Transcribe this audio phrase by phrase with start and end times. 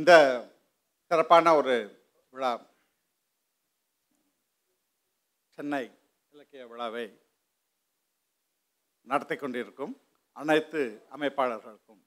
[0.00, 0.14] இந்த
[1.08, 1.74] சிறப்பான ஒரு
[2.32, 2.50] விழா
[5.54, 5.80] சென்னை
[6.34, 7.04] இலக்கிய விழாவை
[9.10, 9.94] நடத்தி கொண்டிருக்கும்
[10.42, 10.82] அனைத்து
[11.16, 12.00] அமைப்பாளர்களுக்கும்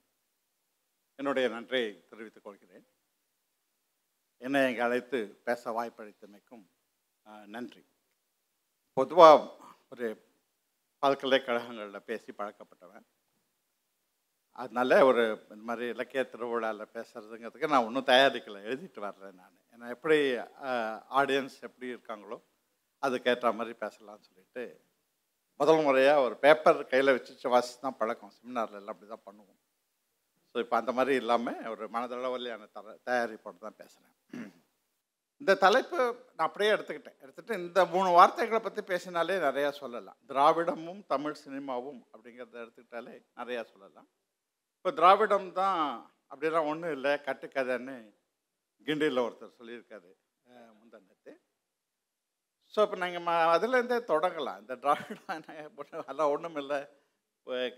[1.18, 2.86] என்னுடைய நன்றியை தெரிவித்துக் கொள்கிறேன்.
[4.44, 6.64] என்னை இங்கே அழைத்து பேச வாய்ப்பளித்தமைக்கும்
[7.56, 7.84] நன்றி.
[8.96, 10.08] பொதுவாக ஒரு
[11.04, 13.06] பல்கலைக்கழகங்களில் பேசி பழக்கப்பட்டவன்.
[14.62, 15.22] அதனால் ஒரு
[15.54, 19.54] இந்த மாதிரி இலக்கிய திருவிழாவில் பேசுறதுங்கிறதுக்கு நான் ஒன்றும் தயாரிக்கலை எழுதிட்டு வர்றேன் நான்.
[19.74, 20.18] ஏன்னா எப்படி
[21.20, 22.38] ஆடியன்ஸ் எப்படி இருக்காங்களோ
[23.02, 24.64] அதுக்கேற்ற மாதிரி பேசலாம்னு சொல்லிட்டு
[25.60, 28.34] முதல் முறையாக ஒரு பேப்பர் கையில் வச்சு வாசி தான் பழக்கம்.
[28.36, 29.60] செமினாரில் எல்லாம் அப்படி தான் பண்ணுவோம்.
[30.52, 34.50] ஸோ இப்போ அந்த மாதிரி இல்லாமல் ஒரு மனதளவிலான தர தயாரிப்போடு தான் பேசுகிறேன்
[35.40, 35.98] இந்த தலைப்பு
[36.36, 37.18] நான் அப்படியே எடுத்துக்கிட்டேன்.
[37.24, 40.18] எடுத்துகிட்டு இந்த மூணு வார்த்தைகளை பற்றி பேசினாலே நிறையா சொல்லலாம்.
[40.30, 44.08] திராவிடமும் தமிழ் சினிமாவும் அப்படிங்கிறத எடுத்துக்கிட்டாலே நிறையா சொல்லலாம்.
[44.84, 45.78] இப்போ திராவிடம் தான்
[46.30, 47.94] அப்படிலாம் ஒன்றும் இல்லை கட்டுக்கதைன்னு
[48.86, 50.10] கிண்டியில் ஒருத்தர் சொல்லியிருக்காரு
[50.74, 51.32] முந்தன்னத்து
[52.74, 54.58] ஸோ இப்போ நாங்கள் ம அதுலேருந்தே தொடங்கலாம்.
[54.62, 55.30] இந்த திராவிடம்
[56.00, 56.80] அதெல்லாம் ஒன்றும் இல்லை.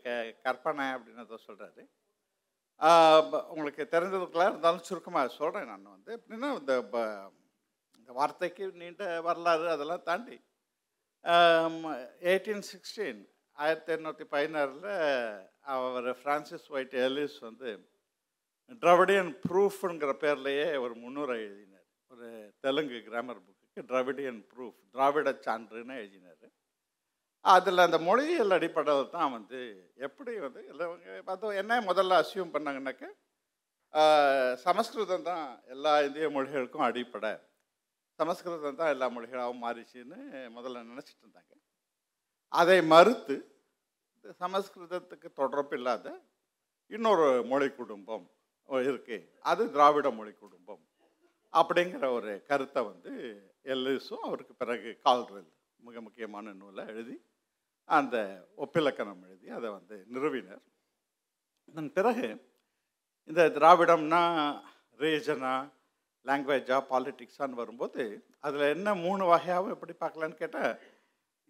[0.03, 0.09] க
[0.43, 1.83] கற்பனை அப்படின்னு அதை சொல்கிறாரு
[3.51, 6.13] உங்களுக்கு தெரிஞ்சதுக்கெல்லாம் இருந்தாலும் சுருக்கமாக சொல்கிறேன் நான் வந்து.
[6.19, 7.31] எப்படின்னா இந்த ப-
[8.01, 10.39] இந்த வார்த்தைக்கு நீண்ட வரலாறு அதெல்லாம் தாண்டி
[12.27, 13.23] எயிட்டீன் சிக்ஸ்டீன்
[13.59, 14.91] ஆயிரத்தி எண்ணூற்றி பதினாறில்
[15.75, 17.71] அவர் ஃப்ரான்சிஸ் ஒயிட் எலிஸ் வந்து
[18.83, 21.89] ட்ரவிடியன் ப்ரூஃப்ங்கிற பேர்லேயே ஒரு முன்னுரை எழுதினார்.
[22.13, 22.29] ஒரு
[22.65, 26.47] Telugu grammar book Dravidian proof திராவிட சான்றுன்னு எழுதினார்.
[27.55, 29.61] அதில் அந்த மொழியியல் அடிப்படையில் தான் வந்து
[30.07, 33.05] எப்படி வந்து இல்லைவங்க பார்த்தோம் என்ன முதல்ல அசியூம் பண்ணாங்கன்னாக்க
[34.65, 37.33] சமஸ்கிருதம் தான் எல்லா இந்திய மொழிகளுக்கும் அடிப்படை.
[38.19, 40.19] சமஸ்கிருதம் தான் எல்லா மொழிகளாகவும் மாறிச்சுன்னு
[40.57, 41.53] முதல்ல நினச்சிட்டு இருந்தாங்க.
[42.53, 43.37] அதை மறுத்து
[44.41, 46.07] சமஸ்கிருதத்துக்கு தொடர்பு இல்லாத
[46.91, 48.27] இன்னொரு மொழி குடும்பம்
[48.91, 49.19] இருக்கு.
[49.51, 50.83] அது திராவிட மொழி குடும்பம்
[51.53, 53.13] அப்படிங்கிற ஒரு கருத்தை வந்து
[53.75, 55.51] எல்லிஸும் அவருக்கு பிறகு கால்ரெல்
[55.87, 57.17] மிக முக்கியமான நூலை எழுதி
[57.89, 58.17] அந்த
[58.65, 60.65] ஒப்பிலக்கணம் எழுதி அதை வந்து நிறுவினர்.
[61.69, 62.27] அதன் பிறகு
[63.31, 64.23] இந்த திராவிடம்னா
[65.03, 65.55] ரீஜனா
[66.27, 68.03] லாங்குவேஜா பாலிட்டிக்ஸான்னு வரும்போது
[68.47, 70.73] அதில் என்ன மூணு வகையாகவும் எப்படி பார்க்கலான்னு கேட்டால்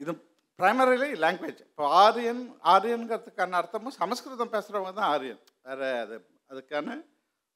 [0.03, 0.13] இது
[0.61, 2.43] ப்ரைமரிலி லாங்குவேஜ் இப்போ ஆரியன்
[2.75, 5.41] ஆரியன்கிறதுக்கான அர்த்தமும் சமஸ்கிருதம் பேசுகிறவங்க தான் ஆரியன்.
[5.67, 6.17] வேறு அது
[6.53, 6.97] அதுக்கான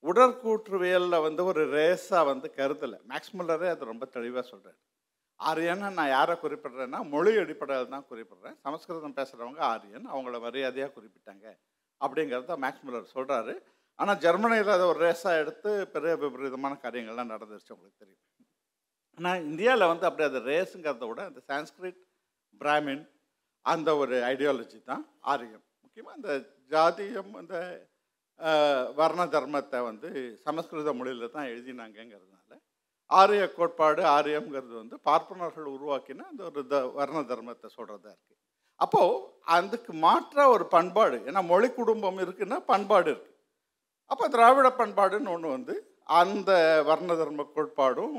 [0.04, 2.98] உடற்கூற்றுவியலில் வந்து ஒரு ரேஸாக வந்து கருதலை.
[3.12, 4.78] மேக்ஸ்முல்லரே அது ரொம்ப தெளிவாக சொல்கிறார்
[5.40, 8.56] ஆரியன்னு நான் யாரை குறிப்பிட்றேன்னா மொழி அடிப்படையில் தான் குறிப்பிடுறேன்.
[8.66, 11.46] சமஸ்கிருதம் பேசுகிறவங்க ஆரியன் அவங்கள மரியாதையாக குறிப்பிட்டாங்க
[12.00, 13.54] அப்படிங்கிறத மேக்ஸ்முல்லர் சொல்கிறாரு
[13.98, 18.22] ஆனால் ஜெர்மனியில் அதை ஒரு ரேஸாக எடுத்து பெரிய விபரீதமான காரியங்கள்லாம் நடந்துருச்சு உங்களுக்கு தெரியும்.
[19.18, 22.00] ஆனால் இந்தியாவில் வந்து அப்படி அது ரேஸுங்கிறத விட அந்த சான்ஸ்கிரிட்
[22.60, 23.04] பிராமின்
[23.66, 25.64] அந்த ஒரு ஐடியாலஜி தான் ஆரியம்.
[25.84, 26.30] முக்கியமாக அந்த
[26.72, 27.56] ஜாதியம் அந்த
[28.98, 30.08] வர்ண தர்மத்தை வந்து
[30.44, 32.52] சமஸ்கிருத மொழியில் தான் எழுதினாங்கங்கிறதுனால
[33.10, 38.38] ஆரிய கோட்பாடு ஆரியம்ங்கிறது வந்து பார்ப்பனர்கள் உருவாக்கின அந்த ஒரு த வர்ண தர்மத்தை சொல்கிறதா இருக்குது
[38.80, 39.16] அப்போது
[39.56, 43.36] அதுக்கு மாற்ற ஒரு பண்பாடு ஏன்னா மொழி குடும்பம் இருக்குன்னா பண்பாடு இருக்குது
[44.10, 45.74] அப்போ திராவிட பண்பாடுன்னு ஒன்று வந்து
[46.20, 46.50] அந்த
[46.88, 48.16] வர்ண தர்ம கோட்பாடும்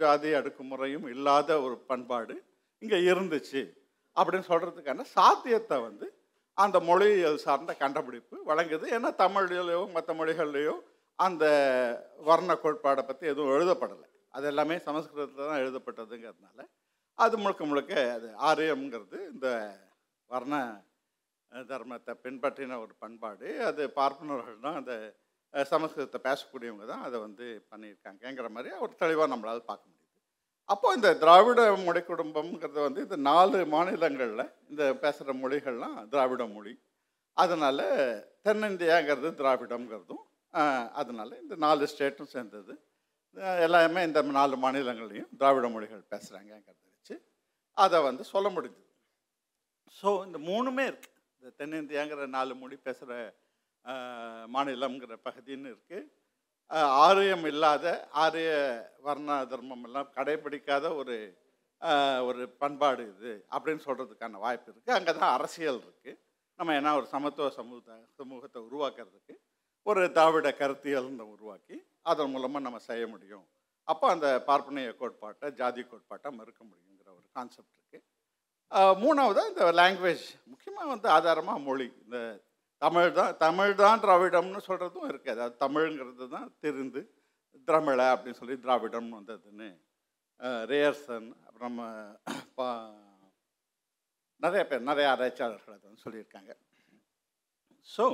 [0.00, 2.34] ஜாதி அடுக்குமுறையும் இல்லாத ஒரு பண்பாடு
[2.82, 3.62] இங்கே இருந்துச்சு
[4.16, 6.06] அப்படின்னு சொல்கிறதுக்கான சாத்தியத்தை வந்து
[6.62, 8.86] அந்த மொழியியல் சார்ந்த கண்டுபிடிப்பு வழங்குது.
[8.96, 10.74] ஏன்னா தமிழ்லையோ மற்ற மொழிகள்லையோ
[11.18, 11.44] அந்த
[12.28, 14.06] வர்ண கோட்பாடை பற்றி எதுவும் எழுதப்படலை.
[14.36, 16.66] அது எல்லாமே சமஸ்கிருதத்தில் தான் எழுதப்பட்டதுங்கிறதுனால
[17.18, 19.48] அது முழுக்க முழுக்க அது ஆரியம்ங்கிறது இந்த
[20.30, 20.54] வர்ண
[21.70, 23.48] தர்மத்தை பின்பற்றின ஒரு பண்பாடு.
[23.70, 24.94] அது பார்ப்பனர்கள் தான் அந்த
[25.72, 29.99] சமஸ்கிருதத்தை பேசக்கூடியவங்க தான் அதை வந்து பண்ணியிருக்காங்கங்கிற மாதிரி ஒரு தெளிவாக நம்மளால் பார்க்க முடியும்.
[30.72, 36.72] அப்போ இந்த திராவிட மொழி குடும்பம்ங்கிறது வந்து இந்த நாலு மாநிலங்களில் இந்த பேசுகிற மொழிகள்லாம் திராவிட மொழி.
[37.36, 37.86] அதனால்
[38.46, 40.24] தென்னிந்தியாங்கிறது திராவிடம்ங்கிறதும்
[41.00, 42.72] அதனால் இந்த நாலு ஸ்டேட்டும் சேர்ந்தது.
[43.66, 47.16] எல்லாமே இந்த நாலு மாநிலங்கள்லையும் திராவிட மொழிகள் பேசுகிறாங்கிறத வச்சு
[47.76, 48.88] அதை வந்து சொல்ல முடிஞ்சுது.
[49.98, 53.12] ஸோ இந்த மூணுமே இருக்குது இந்த தென்னிந்தியாங்கிற நாலு மொழி பேசுகிற
[54.56, 56.08] மாநிலங்கிற பகுதின்னு இருக்குது
[56.78, 58.50] ஆரியம் இல்லாத ஆரிய
[59.00, 61.38] வர்ண தர்மம் எல்லாம் கடைபிடிக்காத ஒரு
[62.22, 66.18] ஒரு பண்பாடு இது அப்படின்னு சொல்கிறதுக்கான வாய்ப்பு இருக்குது அங்கே தான் அரசியல் இருக்குது
[66.58, 69.34] நம்ம என்ன ஒரு சமத்துவ சமூக சமூகத்தை உருவாக்குறதுக்கு
[69.82, 73.46] ஒரு திராவிட கருத்தியல்னு உருவாக்கி அதன் மூலமாக நம்ம செய்ய முடியும்.
[73.84, 78.06] அப்போ அந்த பார்ப்பனைய கோட்பாட்டை ஜாதி கோட்பாட்டை மறுக்க முடியுங்கிற ஒரு கான்செப்ட் இருக்குது
[79.02, 82.40] மூணாவது இந்த லாங்குவேஜ் முக்கியமாக வந்து ஆதாரமாக மொழி இந்த
[82.82, 85.42] தமிழ் தான் தமிழ் தான் திராவிடம்னு சொல்கிறதும் இருக்குது.
[85.44, 87.00] அது தமிழ்ங்கிறது தான் திருந்து
[87.68, 89.68] திரமிழ அப்படின்னு சொல்லி திராவிடம்னு வந்ததுன்னு.
[90.70, 91.78] ரேயர்சன் அப்புறம்
[92.58, 93.08] பா-
[94.42, 96.52] நிறைய பேர் நிறைய ஆராய்ச்சியாளர்கள் அதை வந்து சொல்லியிருக்காங்க.
[97.86, 98.04] ஸோ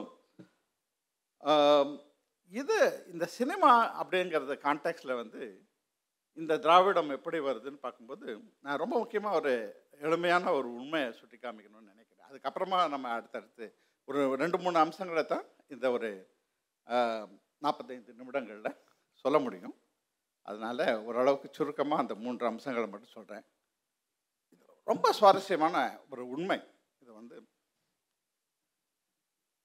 [2.53, 2.77] இது
[3.13, 3.71] இந்த சினிமா
[4.03, 5.43] அப்படிங்கிறத கான்டெக்ட்ல வந்து
[6.39, 8.27] இந்த திராவிடம் எப்படி வருதுன்னு பார்க்கும்போது
[8.61, 9.53] நான் ரொம்ப முக்கியமாக ஒரு
[10.01, 12.27] எளிமையான ஒரு உண்மையை சுட்டி காமிக்கணும்னு நினைக்கிறேன்.
[12.29, 13.67] அதுக்கப்புறமா நம்ம அடுத்தடுத்து
[14.09, 16.09] ஒரு ரெண்டு மூணு அம்சங்களை தான் இந்த ஒரு
[17.65, 18.79] நாற்பத்தைந்து நிமிடங்களில்
[19.23, 19.75] சொல்ல முடியும்.
[20.49, 23.45] அதனால் ஓரளவுக்கு சுருக்கமாக அந்த மூன்று அம்சங்களை மட்டும் சொல்கிறேன்
[24.53, 25.77] இது ரொம்ப சுவாரஸ்யமான
[26.13, 26.59] ஒரு உண்மை.
[27.03, 27.37] இது வந்து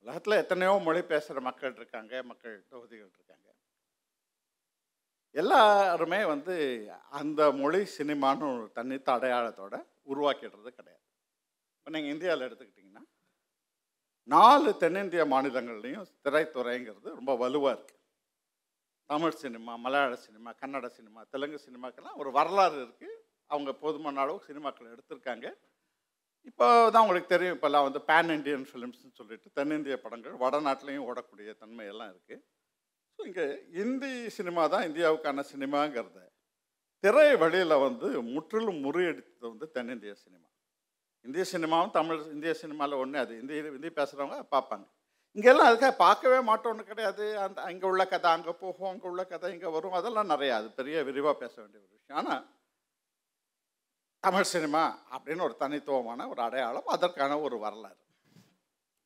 [0.05, 3.47] உலகத்தில் எத்தனையோ மொழி பேசுகிற மக்கள் இருக்காங்க மக்கள் தொகுதிகள் இருக்காங்க.
[5.41, 6.55] எல்லாருமே வந்து
[7.19, 9.75] அந்த மொழி சினிமான்னு ஒரு தனித்த அடையாளத்தோட
[10.11, 11.05] உருவாக்கிடுறது கிடையாது.
[11.77, 13.03] இப்போ நீங்கள் இந்தியாவில் எடுத்துக்கிட்டிங்கன்னா
[14.27, 17.99] நாலு தென்னிந்திய மாநிலங்கள்லேயும் திரைத்துறைங்கிறது ரொம்ப வலுவாக இருக்குது
[19.09, 23.15] Tamil cinema Malayalam cinema Kannada cinema Telugu சினிமாக்கெல்லாம் ஒரு வரலாறு இருக்குது
[23.49, 25.47] அவங்க போதுமான அளவு சினிமாக்கள் எடுத்திருக்காங்க.
[26.49, 32.11] இப்போ தான் உங்களுக்கு தெரியும் இப்போல்லாம் வந்து பேன் இண்டியன் ஃபிலிம்ஸ்னு சொல்லிட்டு தென்னிந்திய படங்கள் வடநாட்டிலையும் ஓடக்கூடிய தன்மையெல்லாம்
[32.13, 32.41] இருக்குது
[33.19, 33.45] ஸோ இங்கே
[33.83, 36.21] இந்தி சினிமா தான் இந்தியாவுக்கான சினிமாங்கிறத
[37.03, 40.47] திரை வழியில் வந்து முற்றிலும் முறியடித்தது வந்து தென்னிந்திய சினிமா.
[41.27, 43.33] இந்திய சினிமாவும் தமிழ் இந்திய சினிமாவில் ஒன்று அது.
[43.41, 44.85] இந்தி இந்தி பேசுகிறவங்க பார்ப்பாங்க.
[45.37, 47.25] இங்கெல்லாம் அதுக்காக பார்க்கவே மாட்டோம்னு கிடையாது.
[47.43, 49.97] அந்த அங்கே உள்ள கதை அங்கே போகும் அங்கே உள்ள கதை இங்கே வரும்.
[49.99, 52.17] அதெல்லாம் நிறையா அது பெரிய விரிவாக பேச வேண்டிய ஒரு விஷயம்.
[52.21, 52.43] ஆனால்
[54.25, 54.83] தமிழ் சினிமா
[55.15, 57.99] அப்படின்னு ஒரு தனித்துவமான ஒரு அடையாளம் அதற்கான ஒரு வரலாறு.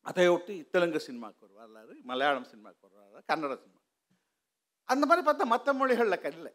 [0.05, 3.81] அதை ஒட்டி தெலுங்கு சினிமாவுக்கு ஒரு வரலாறு மலையாளம் சினிமாவுக்கு ஒரு வரலாறு கன்னட சினிமா.
[4.89, 6.53] அந்த மாதிரி பார்த்தா மற்ற மொழிகளில் இல்லை.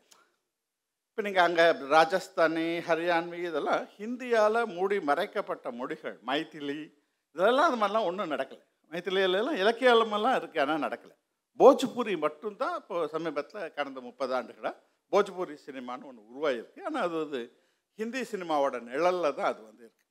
[1.11, 1.65] இப்போ நீங்கள் அங்கே
[1.95, 6.77] ராஜஸ்தானி ஹரியான்வி இதெல்லாம் ஹிந்தியால் மூடி மறைக்கப்பட்ட மொழிகள் மைத்திலி
[7.37, 8.63] இதெல்லாம் அது மாதிரிலாம் ஒன்றும் நடக்கலை.
[8.93, 11.15] மைத்திலியிலலாம் இலக்கியமெல்லாம் இருக்குது ஆனால் நடக்கலை.
[11.61, 14.77] போஜ்பூரி மட்டும்தான் இப்போ சமீபத்தில் கடந்த முப்பது ஆண்டுகளாக
[15.13, 17.41] போஜ்பூரி சினிமான்னு ஒன்று உருவாகிருக்கு ஆனால் அது வந்து
[17.99, 20.07] ஹிந்தி சினிமாவோட நிழலில் தான் அது வந்து இருக்கு.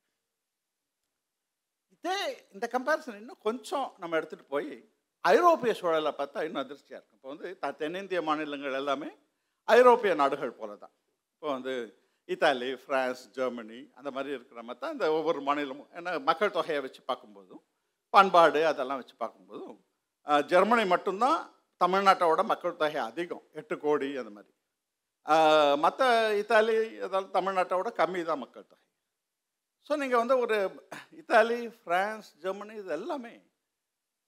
[1.94, 2.18] இதே
[2.54, 4.70] இந்த கம்பேரிசன் இன்னும் கொஞ்சம் நம்ம எடுத்துகிட்டு போய்
[5.24, 7.18] ஐரோப்பிய சூழலை பார்த்தா இன்னும் அதிர்ச்சியாக இருக்கும்.
[7.18, 9.10] இப்போ வந்து த தென்னிந்திய மாநிலங்கள் எல்லாமே
[9.68, 10.94] ஐரோப்பிய நாடுகள் போல தான்
[11.34, 11.74] இப்போ வந்து
[12.28, 15.88] இத்தாலி ஃப்ரான்ஸ் ஜெர்மனி அந்த மாதிரி இருக்கிற மாதிரி தான் இந்த ஒவ்வொரு மாநிலமும்.
[15.98, 17.62] ஏன்னா மக்கள் தொகையை வச்சு பார்க்கும்போதும்
[18.14, 19.76] பண்பாடு அதெல்லாம் வச்சு பார்க்கும்போதும்
[20.52, 21.38] ஜெர்மனி மட்டும்தான்
[21.80, 23.44] தமிழ்நாட்டோட மக்கள் தொகை அதிகம்.
[23.60, 24.52] எட்டு கோடி அந்த மாதிரி.
[25.84, 26.08] மற்ற
[26.42, 26.74] இத்தாலி
[27.04, 28.84] அதெல்லாம் தமிழ்நாட்டோட கம்மி தான் மக்கள் தொகை.
[29.86, 30.58] ஸோ நீங்கள் வந்து ஒரு
[31.20, 33.34] இத்தாலி ஃப்ரான்ஸ் ஜெர்மனி இது எல்லாமே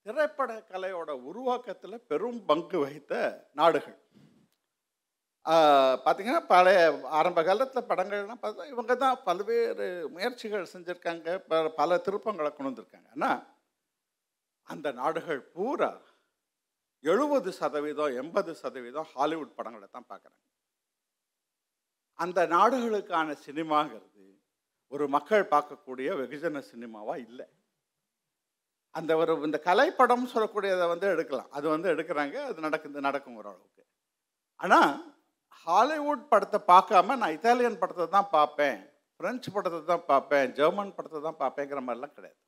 [0.06, 3.14] திரைப்பட கலையோட உருவாக்கத்தில் பெரும் பங்கு வகித்த
[3.61, 3.99] நாடுகள்.
[5.46, 6.80] பார்த்தீங்கன்னா பழைய
[7.18, 11.28] ஆரம்ப காலத்தில் படங்கள்லாம் பார்த்தா இவங்க தான் பல்வேறு முயற்சிகள் செஞ்சுருக்காங்க.
[11.50, 13.08] ப பல திருப்பங்களை கொண்டு வந்திருக்காங்க.
[13.16, 13.40] ஆனால்
[14.72, 15.90] அந்த நாடுகள் பூரா
[17.04, 20.40] எழுபது சதவீதம் எண்பது சதவீதம் ஹாலிவுட் படங்களை தான் பார்க்குறாங்க
[22.18, 24.24] அந்த நாடுகளுக்கான சினிமாங்கிறது
[24.92, 27.46] ஒரு மக்கள் பார்க்கக்கூடிய வெகுஜன சினிமாவாக இல்லை.
[28.94, 31.50] அந்த ஒரு இந்த கலைப்படம் சொல்லக்கூடியதை வந்து எடுக்கலாம்.
[31.56, 33.82] அது வந்து எடுக்கிறாங்க அது நடக்குது நடக்கும் ஓரளவுக்கு
[34.60, 34.92] ஆனால்
[35.66, 38.78] ஹாலிவுட் படத்தை பார்க்காம நான் இத்தாலியன் படத்தை தான் பார்ப்பேன்.
[39.16, 40.48] ஃப்ரெஞ்சு படத்தை தான் பார்ப்பேன்.
[40.58, 42.38] ஜெர்மன் படத்தை தான் பார்ப்பேங்கிற மாதிரிலாம் கிடையாது.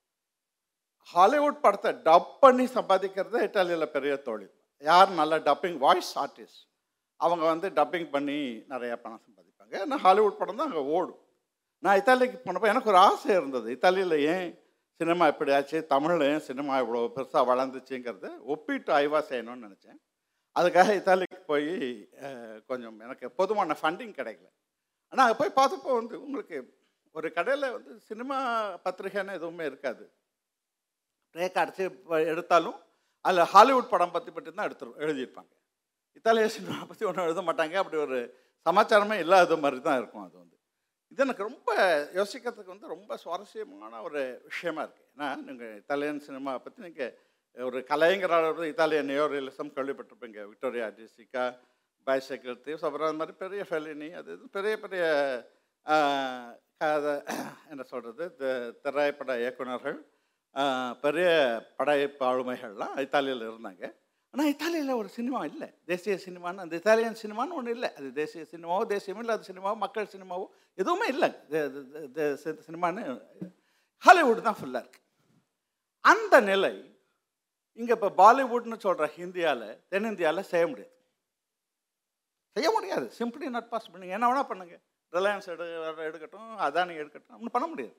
[1.14, 4.54] ஹாலிவுட் படத்தை டப் பண்ணி சம்பாதிக்கிறது இட்டாலியில் பெரிய தொழில்.
[4.82, 6.62] யார் நல்ல டப்பிங் வாய்ஸ் ஆர்டிஸ்ட்
[7.20, 8.38] அவங்க வந்து டப்பிங் பண்ணி
[8.72, 9.72] நிறையா பணம் சம்பாதிப்பாங்க.
[9.82, 11.20] ஏன்னா ஹாலிவுட் படம் தான் அங்கே ஓடும்.
[11.82, 13.68] நான் இத்தாலிக்கு போனப்போ எனக்கு ஒரு ஆசை இருந்தது.
[13.76, 14.46] இத்தாலியில் ஏன்
[15.00, 15.78] சினிமா இப்படி ஆச்சு?
[15.92, 19.98] தமிழில் ஏன் சினிமா இவ்வளோ பெருசாக வளர்ந்துச்சுங்கிறத ஒப்பிட்டு ஆய்வாக செய்யணும்னு நினச்சேன்.
[20.56, 21.72] அதுக்காக இத்தாலிக்கு போய்
[22.70, 24.48] கொஞ்சம் எனக்கு போதுமான ஃபண்டிங் கிடைக்கல.
[25.12, 26.56] ஆனால் அங்கே போய் பார்த்தப்போ வந்து உங்களுக்கு
[27.18, 28.36] ஒரு கடையில் வந்து சினிமா
[28.84, 30.04] பத்திரிகைன்னு எதுவுமே இருக்காது.
[31.38, 31.84] ரேக் அடித்து
[32.32, 32.78] எடுத்தாலும்
[33.24, 35.52] அதில் ஹாலிவுட் படம் பற்றி பற்றி தான் எடுத்து எழுதியிருப்பாங்க.
[36.18, 37.76] இத்தாலிய சினிமா பற்றி ஒன்றும் எழுத மாட்டாங்க.
[37.82, 38.18] அப்படி ஒரு
[38.66, 40.56] சமாச்சாரமே இல்லாத மாதிரி தான் இருக்கும் அது வந்து.
[41.12, 41.70] இது எனக்கு ரொம்ப
[42.18, 47.12] யோசிக்கிறதுக்கு வந்து ரொம்ப சுவாரஸ்யமான ஒரு விஷயமா இருக்குது ஏன்னா நீங்கள் இத்தாலியன் சினிமா பற்றி நீங்கள்
[47.56, 51.56] ஒரு கலைங்கிற அளவு இத்தாலியன் நியோரியலிசம் கேள்விப்பட்டிருப்பீங்க விக்டோரியா டிசிகா
[52.06, 55.02] பைசைக்கிள் தீவ்ஸ் அப்புறம் அந்த மாதிரி பெரிய ஃபெலினி அது இது பெரிய பெரிய
[56.78, 57.22] கதை
[57.70, 58.24] என்ன சொல்கிறது
[58.82, 59.98] திரைப்பட இயக்குனர்கள்
[61.00, 61.28] பெரிய
[61.76, 63.94] படைப்பு ஆளுமைகள்லாம் இத்தாலியில் இருந்தாங்க.
[64.30, 65.72] ஆனால் இத்தாலியில் ஒரு சினிமா இல்லை.
[65.84, 67.94] தேசிய சினிமான்னு அந்த இத்தாலியன் சினிமான்னு ஒன்றும் இல்லை.
[67.94, 71.30] அது தேசிய சினிமாவோ தேசியம் அது சினிமாவோ மக்கள் சினிமாவோ எதுவுமே இல்லை.
[71.50, 73.22] தே- சினிமான்னு
[73.98, 75.02] ஹாலிவுட் தான் ஃபுல்லாக இருக்குது
[76.00, 76.93] அந்த நிலை
[77.78, 80.92] இங்கே இப்போ பாலிவுட்னு சொல்கிற ஹிந்தியாவில் தென்னிந்தியாவில் செய்ய முடியாது.
[82.56, 83.06] செய்ய முடியாது.
[83.18, 85.64] சிம்பிளி நாட் பாசிபிள் நீங்கள் என்ன வேணால் பண்ணுங்கள் ரிலையன்ஸ் எடு
[86.08, 87.96] எடுக்கட்டும் அதானி எடுக்கட்டும் ஒன்றும் பண்ண முடியாது.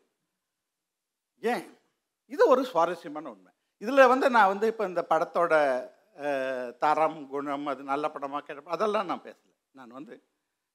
[1.43, 1.65] ஏன்?
[2.31, 3.51] இது ஒரு சுவாரஸ்யமான உண்மை.
[3.83, 5.53] இதில் வந்து நான் வந்து இப்போ இந்த படத்தோட
[6.83, 9.53] தரம் குணம் அது நல்ல படமாக கேட்ட அதெல்லாம் நான் பேசலை.
[9.79, 10.15] நான் வந்து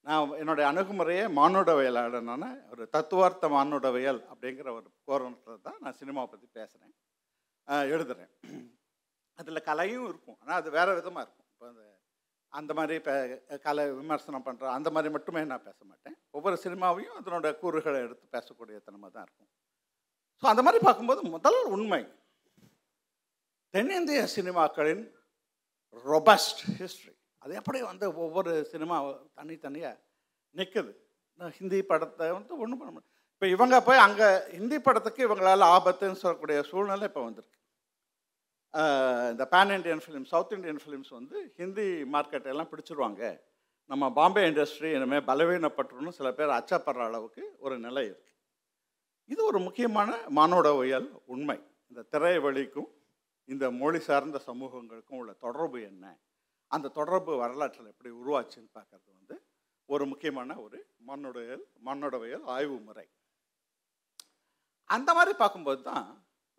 [0.06, 6.94] நான் என்னுடைய அணுகுமுறையே மானுடவியலாடனான ஒரு தத்துவார்த்த மானுடவியல் அப்படிங்கிற ஒரு கோரணத்தில் தான் நான் சினிமாவை பற்றி பேசுகிறேன்
[7.94, 8.32] எழுதுகிறேன்
[9.40, 10.38] அதில் கலையும் இருக்கும்.
[10.42, 11.48] ஆனால் அது வேறு விதமாக இருக்கும்.
[11.54, 11.82] இப்போ அந்த
[12.58, 13.14] அந்த மாதிரி இப்போ
[13.66, 16.16] கலை விமர்சனம் பண்ணுற அந்த மாதிரி மட்டுமே நான் பேச மாட்டேன்.
[16.36, 19.50] ஒவ்வொரு சினிமாவையும் அதனோட கூறுகளை எடுத்து பேசக்கூடிய தன்மை தான் இருக்கும்.
[20.42, 22.02] ஸோ அந்த மாதிரி பார்க்கும்போது முதல் உண்மை.
[23.74, 25.04] தென்னிந்திய சினிமாக்களின்
[26.06, 28.96] ரொபஸ்ட் ஹிஸ்ட்ரி அது எப்படி வந்து ஒவ்வொரு சினிமா
[29.38, 29.96] தனித்தனியாக
[30.54, 30.92] நிற்குது
[31.38, 36.20] நான் ஹிந்தி படத்தை வந்து ஒன்றும் பண்ண முடியும் இப்போ இவங்க போய் அங்கே ஹிந்தி படத்துக்கு இவங்களால் ஆபத்துன்னு
[36.22, 37.56] சொல்லக்கூடிய சூழ்நிலை இப்போ வந்திருக்கு.
[39.32, 43.22] இந்த pan Indian film south Indian films வந்து ஹிந்தி மார்க்கெட் எல்லாம் பிடிச்சிருவாங்க.
[43.90, 48.28] நம்ம பாம்பே இண்டஸ்ட்ரி இனிமேல் பலவீனப்பட்டுருன்னு சில பேர் அச்சப்படுற அளவுக்கு ஒரு நிலை இருக்குது
[49.32, 51.58] இது ஒரு முக்கியமான மானோடவியல் உண்மை.
[51.90, 52.90] இந்த திரை வழிக்கும்
[53.48, 56.04] இந்த மொழி சார்ந்த சமூகங்களுக்கும் உள்ள தொடர்பு என்ன?
[56.70, 59.36] அந்த தொடர்பு வரலாற்றில் எப்படி உருவாச்சுன்னு பார்க்கறது வந்து
[59.88, 63.06] ஒரு முக்கியமான ஒரு மண்ணுடையல் மண்ணுடவியல் ஆய்வு முறை.
[64.90, 66.06] அந்த மாதிரி பார்க்கும்போது தான்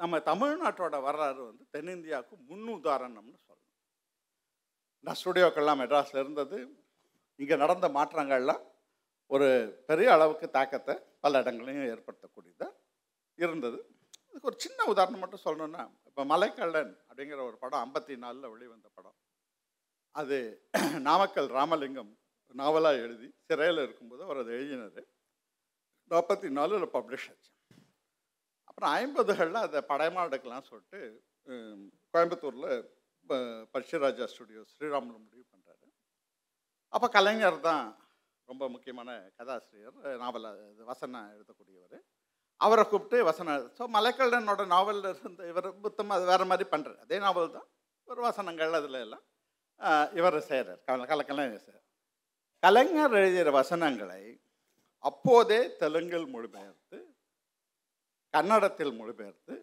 [0.01, 3.67] நம்ம தமிழ்நாட்டோட வரலாறு வந்து தென்னிந்தியாவுக்கு முன்னுதாரணம்னு சொல்லணும்.
[5.05, 6.57] நான் ஸ்டுடியோக்கெல்லாம் மெட்ராஸில் இருந்தது.
[7.39, 8.63] இங்கே நடந்த மாற்றங்கள்லாம்
[9.31, 9.47] ஒரு
[9.89, 12.73] பெரிய அளவுக்கு தாக்கத்தை பல இடங்களையும் ஏற்படுத்தக்கூடியதாக
[13.39, 13.79] இருந்தது.
[14.29, 19.17] இதுக்கு ஒரு சின்ன உதாரணம் மட்டும் சொல்லணும்னா இப்போ மலைக்கல்லன் அப்படிங்கிற ஒரு படம் ஐம்பத்தி நாலில் வெளிவந்த படம்.
[20.15, 20.37] அது
[21.09, 22.11] நாமக்கல் ராமலிங்கம்
[22.55, 25.01] நாவலாக எழுதி சிறையில் இருக்கும்போது அவர் அதை எழுதினார்
[26.11, 27.51] நாற்பத்தி நாலில் பப்ளிஷ் ஆச்சு.
[28.71, 30.99] அப்புறம் ஐம்பதுகளில் அதை படமாக எடுக்கலாம்னு சொல்லிட்டு
[32.13, 32.69] கோயம்புத்தூரில்
[33.73, 35.87] பரிசுராஜா ஸ்டுடியோ ஸ்ரீராமில் முடிவு பண்ணுறாரு
[36.93, 37.85] அப்போ கலைஞர் தான்
[38.47, 41.99] ரொம்ப முக்கியமான கதாசிரியர் நாவல் இது வசனம் எழுதக்கூடியவர்.
[42.61, 47.55] அவரை கூப்பிட்டு வசனம் ஸோ மலைக்கல்லனோட நாவலில் இருந்த இவர் புத்தம் அது வேறு மாதிரி பண்ணுறாரு அதே நாவல்
[47.55, 47.67] தான்
[48.07, 49.23] ஒரு வசனங்கள் அதில் எல்லாம்
[50.13, 51.87] இவர் செய்கிறார் கல கலக்கலைஞர் செய்கிறார்
[52.63, 54.21] கலைஞர் எழுதிய வசனங்களை
[55.03, 56.99] அப்போதே தெலுங்கில் மொழிபெயர்த்து
[58.35, 59.55] கன்னடத்தில் மொழிபெயர்த்து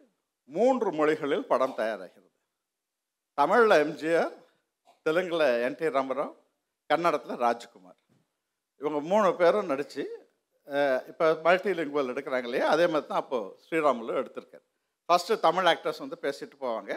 [0.57, 2.31] மூன்று மொழிகளில் படம் தயாராகிறது.
[3.39, 4.35] தமிழில் எம்ஜிஆர்
[5.07, 6.35] தெலுங்கில் என் டி ராமராவ்
[6.91, 7.99] கன்னடத்தில் ராஜ்குமார்.
[8.81, 10.05] இவங்க மூணு பேரும் நடித்து
[11.11, 12.67] இப்போ மல்டி லிங்குவல் எடுக்கிறாங்க இல்லையா?
[12.75, 14.65] அதே மாதிரி தான் அப்போது ஸ்ரீராமுலும் எடுத்திருக்காரு.
[15.09, 16.93] ஃபஸ்ட்டு தமிழ் ஆக்டர்ஸ் வந்து பேசிட்டு போவாங்க.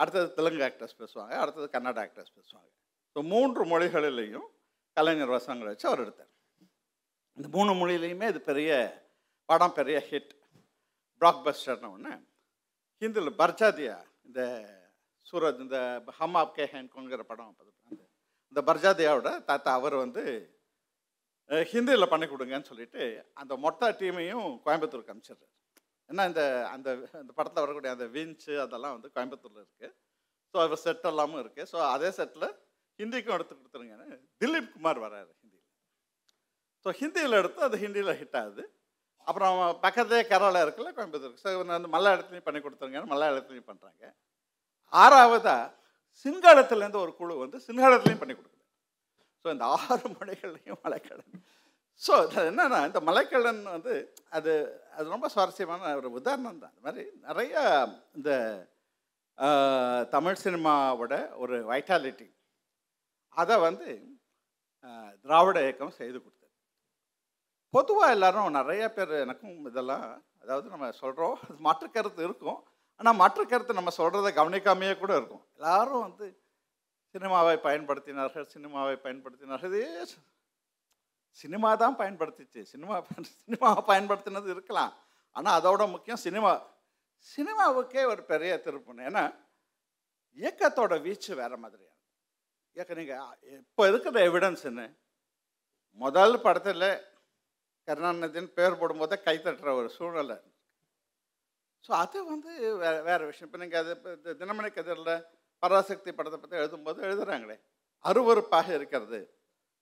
[0.00, 1.32] அடுத்தது தெலுங்கு ஆக்டர்ஸ் பேசுவாங்க.
[1.42, 2.68] அடுத்தது கன்னட ஆக்டர்ஸ் பேசுவாங்க.
[3.14, 4.48] ஸோ மூன்று மொழிகளிலையும்
[4.96, 6.32] கலைஞர் வசனங்களை வச்சு அவர் எடுத்தார்.
[7.38, 8.70] இந்த மூணு மொழியிலையுமே இது பெரிய
[9.50, 10.32] படம் பெரிய ஹிட்
[11.20, 12.12] பிளாக் பஸ்டர்னு ஒன்று
[13.02, 13.96] ஹிந்தியில் பர்ஜாதியா
[14.26, 14.40] இந்த
[15.26, 15.78] சூரத் இந்த
[16.18, 18.02] ஹம் ஆப்கே ஹேன்கோங்கிற படம் அந்த
[18.52, 20.22] இந்த பர்ஜாதியாவோட தாத்தா அவர் வந்து
[21.70, 23.02] ஹிந்தியில் பண்ணி கொடுங்கன்னு சொல்லிட்டு
[23.40, 25.54] அந்த மொத்த டீமையும் கோயம்புத்தூருக்கு அனுப்பிச்சிடுறாரு
[26.10, 26.42] ஏன்னா இந்த
[26.74, 26.88] அந்த
[27.20, 29.92] அந்த படத்தில் வரக்கூடிய அந்த விஞ்சு அதெல்லாம் வந்து கோயம்புத்தூரில் இருக்குது
[30.54, 32.48] ஸோ அவர் செட் எல்லாமும் இருக்குது ஸோ அதே செட்டில்
[32.98, 34.08] ஹிந்திக்கும் எடுத்து கொடுத்துருங்கன்னு
[34.42, 35.66] திலீப் குமார் வராரு ஹிந்தியில்
[36.86, 38.64] ஸோ ஹிந்தியில் எடுத்து அது ஹிந்தியில் ஹிட் ஆகுது.
[39.26, 44.04] அப்புறம் பக்கத்தே கேரளா இருக்குல்ல கோயம்புத்தூர் ஸோ வந்து வந்து மலையாளத்துலையும் பண்ணி கொடுத்துருங்கன்னு மலையாளத்துலையும் பண்ணுறாங்க
[44.92, 45.66] ஆறாவதாக
[46.24, 48.56] சிங்களத்துலேருந்து ஒரு குழு வந்து சிங்களத்துலையும் பண்ணி கொடுக்குது.
[49.44, 51.38] ஸோ இந்த ஆறு மலைகள்லையும் மலைக்கடன்
[52.02, 53.94] ஸோ அது என்னென்னா இந்த மலைக்கடன் வந்து
[54.36, 54.52] அது
[54.96, 56.72] அது ரொம்ப சுவாரஸ்யமான ஒரு உதாரணம் தான்.
[56.74, 57.54] அது மாதிரி நிறைய
[58.18, 58.30] இந்த
[60.14, 62.28] தமிழ் சினிமாவோட ஒரு வைட்டாலிட்டி
[63.36, 63.88] அதை வந்து
[65.24, 66.39] திராவிட இயக்கம் செய்து கொடுத்து
[67.74, 70.06] பொதுவாக எல்லாரும் நிறைய பேர் எனக்கும் இதெல்லாம்
[70.42, 71.36] அதாவது நம்ம சொல்கிறோம்
[71.66, 72.58] மாற்று கருத்து இருக்கும்.
[73.00, 75.44] ஆனால் மாற்று கருத்து நம்ம சொல்கிறத கவனிக்காமையே கூட இருக்கும்.
[75.58, 76.26] எல்லாரும் வந்து
[77.14, 79.72] சினிமாவை பயன்படுத்தினார்கள் சினிமாவை பயன்படுத்தினார்கள்.
[79.72, 79.86] இதே
[81.42, 82.60] சினிமா தான் பயன்படுத்திச்சு.
[82.72, 82.96] சினிமா
[83.44, 84.92] சினிமாவை பயன்படுத்தினது இருக்கலாம்.
[85.36, 86.52] ஆனால் அதோட முக்கியம் சினிமா.
[87.32, 89.24] சினிமாவுக்கே ஒரு பெரிய திருப்பணும் ஏன்னா
[90.38, 91.96] இயக்கத்தோட வீச்சு வேறு மாதிரியான
[92.76, 94.82] இயக்க நீங்கள் இப்போ இருக்கிற எவிடன்ஸ் என்ன
[96.00, 96.86] முதல் படத்தில்
[97.88, 100.36] கருணாநிதின்னு பேர் போடும்போதே கை தட்டுற ஒரு சூழ்நிலை
[101.84, 103.48] ஸோ அது வந்து வேற வேறு விஷயம்.
[103.48, 105.14] இப்போ நீங்கள் அது இப்போ தினமணி கதிரில்
[105.62, 107.56] பராசக்தி படத்தை பற்றி எழுதும்போது எழுதுகிறாங்களே
[108.04, 109.20] அருவருப்பாக இருக்கிறது.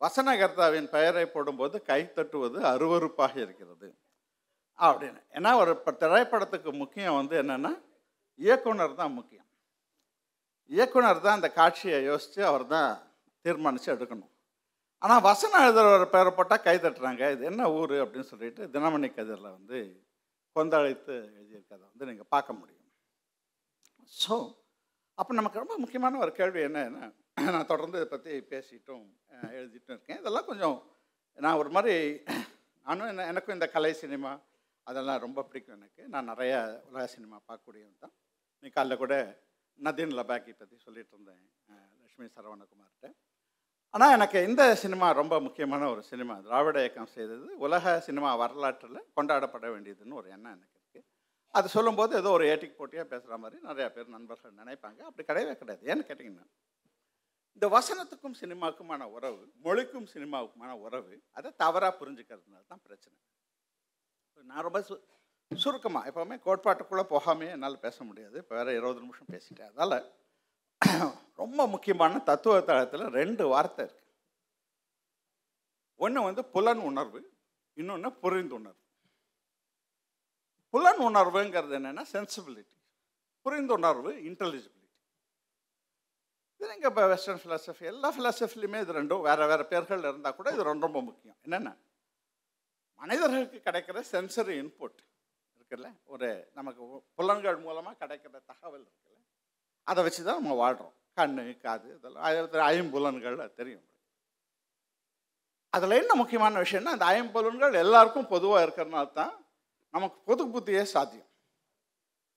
[0.00, 3.88] வசனகர்த்தாவின் பெயரை போடும்போது கை தட்டுவது அருவருப்பாக இருக்கிறது.
[4.78, 5.20] அப்படின்னு.
[5.30, 7.72] ஏன்னா ஒரு ப- திரைப்படத்துக்கு முக்கியம் வந்து என்னென்னா
[8.38, 9.48] இயக்குனர் தான் முக்கியம்.
[10.70, 12.90] இயக்குனர் தான் அந்த காட்சியை யோசித்து அவர் தான்
[13.44, 14.32] தீர்மானித்து எடுக்கணும்.
[15.04, 17.24] ஆனால் வசனம் எழுதுகிற பேரை போட்டால் கை தட்டுறாங்க.
[17.34, 19.78] இது என்ன ஊர் அப்படின்னு சொல்லிட்டு தினமணி கதிரில் வந்து
[20.56, 22.88] கொந்தளித்து எழுதியிருக்கதை வந்து நீங்கள் பார்க்க முடியும்.
[24.22, 24.34] ஸோ
[25.20, 27.06] அப்போ நமக்கு ரொம்ப முக்கியமான ஒரு கேள்வி என்னன்னா
[27.54, 29.06] நான் தொடர்ந்து இதை பற்றி பேசிட்டும்
[29.58, 30.20] எழுதிட்டும் இருக்கேன்.
[30.22, 30.76] இதெல்லாம் கொஞ்சம்
[31.44, 31.94] நான் ஒரு மாதிரி
[32.86, 34.32] நானும் என்ன எனக்கும் இந்த கலை சினிமா
[34.86, 36.02] அதெல்லாம் ரொம்ப பிடிக்கும் எனக்கு.
[36.14, 36.52] நான் நிறைய
[36.88, 38.14] உலக சினிமா பார்க்கக்கூடியவன் தான்.
[38.62, 39.14] நீ காலைல கூட
[39.86, 41.42] நதீன் லபாக்கி பற்றி சொல்லிட்டு இருந்தேன்
[42.02, 43.08] லக்ஷ்மி லட்சுமி சரவணகுமார்கிட்ட.
[43.94, 46.34] ஆனால் எனக்கு இந்த சினிமா ரொம்ப முக்கியமான ஒரு சினிமா.
[46.46, 51.06] திராவிட இயக்கம் செய்தது உலக சினிமா வரலாற்றில் கொண்டாடப்பட வேண்டியதுன்னு ஒரு எண்ணம் எனக்கு இருக்குது
[51.58, 55.00] அது சொல்லும்போது ஏதோ ஒரு ஏட்டிக்கு போட்டியாக பேசுகிற மாதிரி நிறையா பேர் நண்பர்கள் நினைப்பாங்க.
[55.08, 55.82] அப்படி கிடையவே கிடையாது.
[55.90, 56.46] ஏன்னு கேட்டிங்கன்னா
[57.56, 63.16] இந்த வசனத்துக்கும் சினிமாவுக்குமான உறவு மொழிக்கும் சினிமாவுக்குமான உறவு அதை தவறாக புரிஞ்சுக்கிறதுனால தான் பிரச்சனை.
[64.50, 64.96] நான் ரொம்ப சு
[65.50, 68.36] சுருக்கமாக எப்போவுமே கோட்பாட்டுக்குள்ளே போகாமே என்னால் பேச முடியாது.
[68.42, 69.70] இப்போ வேறு இருபது நிமிஷம் பேசிட்டேன்.
[69.70, 69.96] அதனால்
[71.42, 74.04] ரொம்ப முக்கியமான தத்துவ தளத்தில் ரெண்டு வார்த்தை இருக்கு.
[76.00, 77.20] ஒன்று வந்து புலன் உணர்வு
[77.80, 78.82] இன்னொன்று புரிந்துணர்வு.
[80.74, 82.76] புலன் உணர்வுங்கிறது என்னென்னா சென்சிபிலிட்டி
[83.46, 84.76] புரிந்துணர்வு இன்டெலிஜிபிலிட்டி
[86.60, 90.62] இது இங்கே இப்போ வெஸ்டர்ன் ஃபிலாசபி எல்லா ஃபிலாசபிலையுமே இது ரெண்டும் வேறு வேறு பேர்கள் இருந்தால் கூட இது
[90.70, 91.38] ரொம்ப ரொம்ப முக்கியம்.
[91.46, 91.70] என்னென்ன
[93.00, 94.98] மனிதர்களுக்கு கிடைக்கிற சென்சரி இன்புட்
[95.56, 96.82] இருக்குல்ல ஒரு நமக்கு
[97.18, 99.07] புலன்கள் மூலமாக கிடைக்கிற தகவல் இருக்குது
[99.90, 102.24] அதை வச்சு தான் நம்ம வாழ்கிறோம் கண்ணு காது இதெல்லாம்.
[102.28, 103.84] அதில் ஐம்புலன்கள் அது தெரியும்.
[105.76, 109.34] அதில் என்ன முக்கியமான விஷயம்னா அந்த ஐம்புலன்கள் எல்லாருக்கும் பொதுவாக இருக்கிறனால தான்
[109.94, 111.26] நமக்கு பொது புத்தியே சாத்தியம்.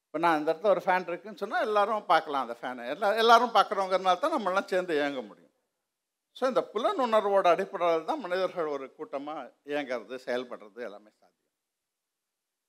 [0.05, 4.19] இப்போ நான் இந்த இடத்துல ஒரு ஃபேன் இருக்குன்னு சொன்னால் எல்லாரும் பார்க்கலாம் அந்த ஃபேனை எல்லா எல்லாரும் பார்க்குறவங்கிறனால
[4.23, 5.53] தான் நம்மளாம் சேர்ந்து இயங்க முடியும்.
[6.37, 9.41] ஸோ இந்த புலன் உணர்வோட அடிப்படையில் தான் மனிதர்கள் ஒரு கூட்டமாக
[9.71, 11.47] இயங்கிறது செயல்படுறது எல்லாமே சாத்தியம்.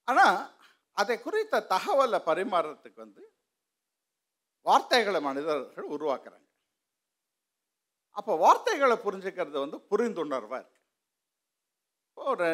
[0.09, 0.39] ஆனால்
[0.97, 3.23] அதை குறித்த தகவலை பரிமாறுறதுக்கு வந்து
[4.66, 6.49] வார்த்தைகளை மனிதர்கள் உருவாக்குறாங்க.
[8.19, 10.81] அப்போ வார்த்தைகளை புரிஞ்சுக்கிறது வந்து புரிந்துணர்வாக இருக்கு.
[12.09, 12.49] இப்போ ஒரு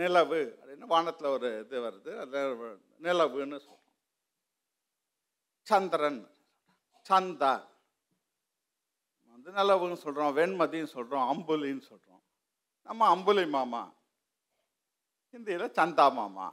[0.00, 2.60] நிலவு அப்படின்னு வானத்தில் ஒரு இது வருது அதில்
[3.06, 3.96] நிலவுன்னு சொல்கிறோம்
[5.66, 6.20] சந்திரன்
[7.10, 7.52] சந்தா.
[9.32, 12.22] வந்து நிலவுன்னு சொல்கிறோம் வெண்மதின்னு சொல்கிறோம் அம்புலின்னு சொல்கிறோம்
[12.88, 13.82] நம்ம அம்புலி மாமா
[15.34, 16.46] ஹிந்தியில் சந்தா மாமா.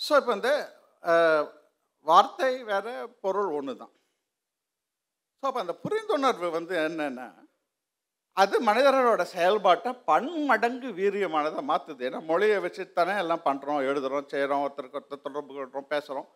[0.00, 0.52] ஸோ இப்போ வந்து
[2.06, 2.86] வார்த்தை வேற
[3.20, 3.94] பொருள் ஒன்று தான்
[5.42, 7.26] ஸோ அப்போ அந்த புரிந்துணர்வு வந்து என்னென்னா
[8.36, 14.98] அது மனிதர்களோட செயல்பாட்டை பன்மடங்கு வீரியமானதை மாற்றுது ஏன்னா மொழியை வச்சு தானே எல்லாம் பண்ணுறோம் எழுதுகிறோம் செய்கிறோம் ஒருத்தருக்கு
[15.00, 16.28] ஒருத்தர் தொடர்பு கொள்கிறோம் பேசுகிறோம்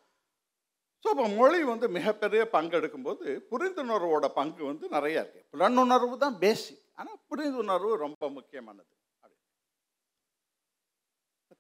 [1.04, 6.84] ஸோ இப்போ மொழி வந்து மிகப்பெரிய பங்கு எடுக்கும்போது புரிந்துணர்வோட பங்கு வந்து நிறைய இருக்குது புலனுணர்வு தான் பேசிக்
[6.94, 8.88] ஆனால் புரிந்துணர்வு ரொம்ப முக்கியமானது.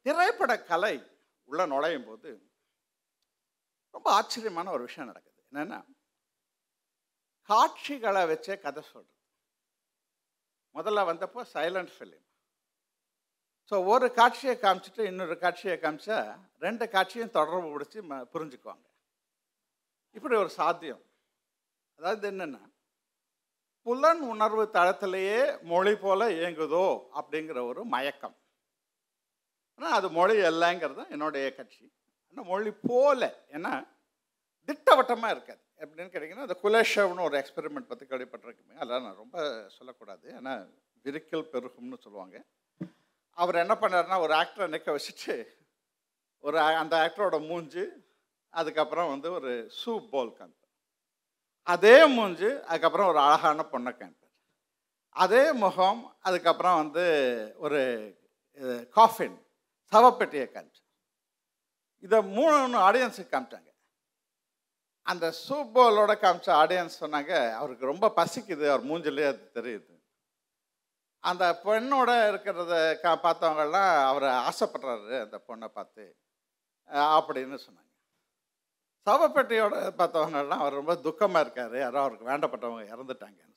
[0.06, 0.94] திரைப்பட கலை
[1.48, 2.30] உள்ளே நுழையும் போது
[3.98, 5.38] ரொம்ப ஆச்சரியமான ஒரு விஷயம் நடக்குது.
[5.50, 5.78] என்னென்னா
[7.48, 9.14] காட்சிகளை வச்சே கதை சொல்கிறது
[10.74, 12.26] முதல்ல வந்தப்போ சைலண்ட் ஃபிலிம்
[13.70, 16.18] ஸோ ஒரு காட்சியை காமிச்சிட்டு இன்னொரு காட்சியை காமிச்சா
[16.64, 18.86] ரெண்டு காட்சியும் தொடர்பு பிடிச்சி ம புரிஞ்சுக்குவாங்க.
[20.16, 21.02] இப்படி ஒரு சாத்தியம்.
[21.98, 22.62] அதாவது என்னென்னா
[23.86, 25.40] புலன் உணர்வு தளத்திலேயே
[25.72, 26.86] மொழி போல இயங்குதோ
[27.20, 28.36] அப்படிங்கிற ஒரு மயக்கம்.
[29.78, 31.84] ஆனால் அது மொழி இல்லைங்கிறது தான் என்னுடைய கட்சி.
[32.28, 33.22] ஆனால் மொழி போல
[33.56, 33.72] ஏன்னா
[34.68, 35.62] திட்டவட்டமாக இருக்காது.
[35.82, 39.38] எப்படின்னு கேட்டிங்கன்னா அந்த குலேஷவ்னு ஒரு எக்ஸ்பெரிமெண்ட் பற்றி கேள்விப்பட்டிருக்குமே அதெல்லாம் நான் ரொம்ப
[39.76, 40.26] சொல்லக்கூடாது.
[40.38, 40.54] ஏன்னா
[41.04, 42.36] விரிக்கல் பெருகும்னு சொல்லுவாங்க.
[43.38, 45.34] அவர் என்ன பண்ணாருன்னா ஒரு ஆக்டரை நிற்க வச்சுட்டு
[46.44, 47.84] ஒரு அந்த ஆக்டரோட மூஞ்சு
[48.54, 50.54] அதுக்கப்புறம் வந்து ஒரு சூப் போல் காமிப்பார்
[51.66, 54.34] அதே மூஞ்சு அதுக்கப்புறம் ஒரு அழகான பொண்ணை காமிப்பார்
[55.22, 57.04] அதே முகம் அதுக்கப்புறம் வந்து
[57.64, 57.80] ஒரு
[58.96, 59.38] காஃபின்
[59.92, 60.87] சவப்பெட்டியை காமிச்சார்
[62.04, 63.70] இதை மூணு ஆடியன்ஸுக்கு காமிச்சாங்க.
[65.06, 69.92] அந்த சூப்பர்லோட காமிச்ச ஆடியன்ஸ் சொன்னாங்க அவருக்கு ரொம்ப பசிக்குது அவர் மூஞ்சிலே அது தெரியுது.
[71.24, 76.04] அந்த பெண்ணோட இருக்கிறத கா பார்த்தவங்கெல்லாம் அவரை ஆசைப்படுறாரு அந்த பொண்ணை பார்த்து.
[77.16, 77.84] அப்படின்னு சொன்னாங்க.
[79.06, 83.56] சவப்பெட்டியோட பார்த்தவங்கெல்லாம் அவர் ரொம்ப துக்கமாக இருக்கார் யாரோ அவருக்கு வேண்டப்பட்டவங்க இறந்துட்டாங்கன்னு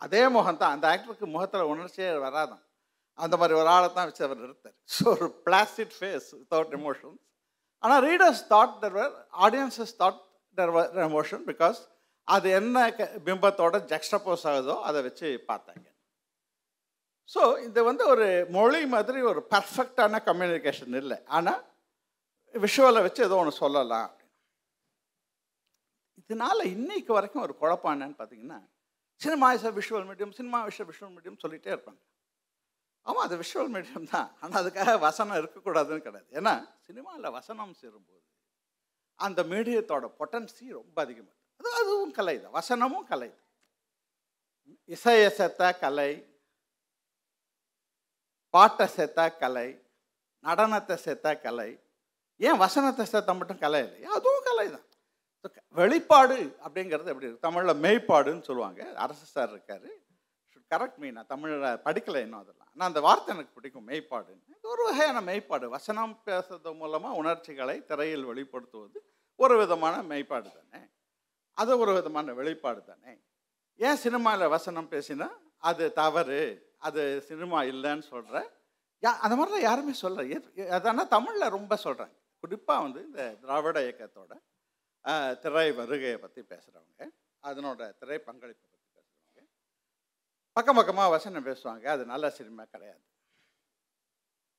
[0.00, 2.62] அதே முகம் தான் அந்த ஆக்டருக்கு முகத்தில் உணர்ச்சியே வராதான்
[3.18, 7.22] அந்த மாதிரி ஒரு ஆளை தான் வச்சு அவர் நிறுத்தார் ஸோ ஒரு பிளாஸ்டிக் ஃபேஸ் வித்தவுட் எமோஷன்ஸ்
[7.84, 9.14] ஆனால் readers thought there were
[9.46, 10.20] audiences thought
[10.58, 11.78] there were emotion because
[12.28, 12.76] அது என்ன
[13.28, 15.86] பிம்பத்தோட ஜக்ஸ்டப்போஸ் ஆகுதோ அதை வச்சு பார்த்தாங்க.
[17.34, 21.18] ஸோ இது வந்து ஒரு மொழி மாதிரி ஒரு பர்ஃபெக்டான கம்யூனிகேஷன் இல்லை.
[21.36, 21.62] ஆனால்
[22.54, 24.10] விஷுவலை வச்சு ஏதோ ஒன்று சொல்லலாம்.
[26.22, 28.60] இதனால இன்னைக்கு வரைக்கும் ஒரு குழப்பம் என்னன்னு பார்த்தீங்கன்னா
[29.20, 32.00] cinema is a visual medium cinema விஷ விஷுவல் மீடியம் சொல்லிகிட்டே இருப்பாங்க.
[33.06, 34.28] ஆமாம் அது விஷுவல் மீடியம் தான்.
[34.42, 36.28] ஆனால் அதுக்காக வசனம் இருக்கக்கூடாதுன்னு கிடையாது.
[36.38, 36.54] ஏன்னா
[36.86, 38.20] சினிமாவில் வசனம் சேரும்போது
[39.26, 42.54] அந்த மீடியத்தோட பொட்டன்சி ரொம்ப அதிகமாக அது அதுவும் கலை தான்.
[42.58, 43.48] வசனமும் கலை தான்.
[44.94, 46.10] இசையை சேர்த்தா கலை
[48.54, 49.68] பாட்டை சேர்த்தா கலை
[50.44, 51.70] நடனத்தை சேர்த்தா கலை.
[52.46, 54.00] ஏன் வசனத்தை சேர்த்தா மட்டும் கலை இல்லை?
[54.16, 54.86] அதுவும் கலை தான்.
[55.80, 57.46] வெளிப்பாடு அப்படிங்கிறது எப்படி இருக்கு?
[57.46, 58.80] தமிழில் மெய்ப்பாடுன்னு சொல்லுவாங்க.
[59.04, 59.90] அரசு சார் இருக்காரு.
[60.72, 62.70] கரெக்ட் மீ நான் தமிழில் படிக்கலை இன்னும் அதெல்லாம்.
[62.72, 64.44] ஆனால் அந்த வார்த்தை எனக்கு பிடிக்கும் மெய்ப்பாடுன்னு.
[64.54, 65.66] இது ஒரு வகையான மெய்ப்பாடு.
[65.76, 68.98] வசனம் பேசுறது மூலமாக உணர்ச்சிகளை திரையில் வெளிப்படுத்துவது
[69.38, 70.80] ஒரு விதமான மெய்ப்பாடு தானே?
[71.58, 73.12] அது ஒரு விதமான வெளிப்பாடு தானே?
[73.80, 75.28] ஏன் சினிமாவில் வசனம் பேசினா
[75.68, 76.42] அது தவறு
[76.88, 78.36] அது சினிமா இல்லைன்னு சொல்கிற
[79.02, 84.32] யா அந்த மாதிரிலாம் யாருமே சொல்கிற அதனால் தமிழில் ரொம்ப சொல்கிறாங்க குறிப்பாக வந்து இந்த திராவிட இயக்கத்தோட
[85.44, 87.06] திரை வருகையை பற்றி பேசுகிறவங்க
[87.44, 88.66] அதனோட திரை பங்களிப்பு
[90.56, 91.84] பக்கம் பக்கமாக வசனம் பேசுவாங்க.
[91.94, 93.02] அது நல்ல சினிமா கிடையாது.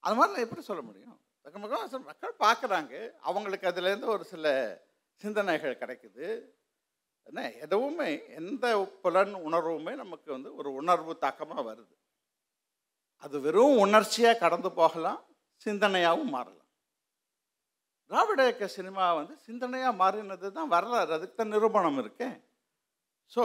[0.03, 1.17] அது மாதிரிலாம் எப்படி சொல்ல முடியும்?
[1.45, 2.93] பக்கம் பக்கம் வசனம் மக்கள் பார்க்குறாங்க.
[3.29, 4.45] அவங்களுக்கு அதுலேருந்து ஒரு சில
[5.23, 6.27] சிந்தனைகள் கிடைக்குது.
[7.29, 8.07] என்ன எதுவுமே
[8.39, 8.65] எந்த
[9.03, 11.93] புலன் உணர்வுமே நமக்கு வந்து ஒரு உணர்வு தாக்கமாக வருது.
[13.23, 15.21] அது வெறும் உணர்ச்சியாக கடந்து போகலாம்
[15.65, 16.69] சிந்தனையாகவும் மாறலாம்.
[18.09, 21.11] திராவிட இயக்க சினிமா வந்து சிந்தனையாக மாறினது தான் வரலாறு.
[21.17, 22.35] அதுக்கு தான் நிரூபணம் இருக்கேன்
[23.35, 23.43] ஸோ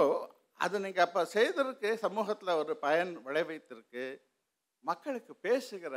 [0.60, 4.04] அது நீங்கள் அப்போ செய்திருக்கு சமூகத்தில் ஒரு பயன் விளைவித்திருக்கு.
[4.84, 5.94] மக்களுக்கு பேசுகிற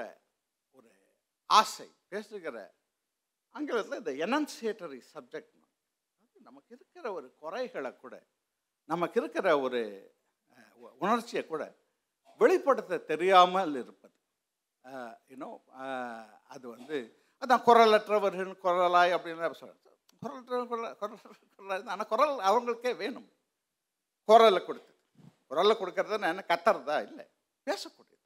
[0.77, 0.89] ஒரு
[1.49, 2.57] ஆசை பேசுகிற
[3.55, 5.57] ஆங்கிலத்தில் இந்த எனன்சியேட்டரி சப்ஜெக்ட்
[6.47, 8.15] நமக்கு இருக்கிற ஒரு குறைகளை கூட
[8.89, 9.81] நமக்கு இருக்கிற ஒரு
[11.03, 11.63] உணர்ச்சியை கூட
[12.41, 14.15] வெளிப்படுத்த தெரியாமல் இருப்பது.
[15.33, 15.59] இன்னும்
[16.53, 16.97] அது வந்து
[17.41, 19.79] அதான் குரலற்றவர்கள் குரலாய் அப்படின்னு சொல்கிறேன்
[20.23, 21.19] குரலற்ற குரல் குரல்
[21.57, 23.29] குரல் ஆனால் குரல் அவங்களுக்கே வேணும்.
[24.29, 24.97] குரலை கொடுத்தது.
[25.47, 26.97] குரலை கொடுக்கறது என்ன கத்துறதா?
[27.07, 27.25] இல்லை.
[27.67, 28.17] பேசக்கூடியது.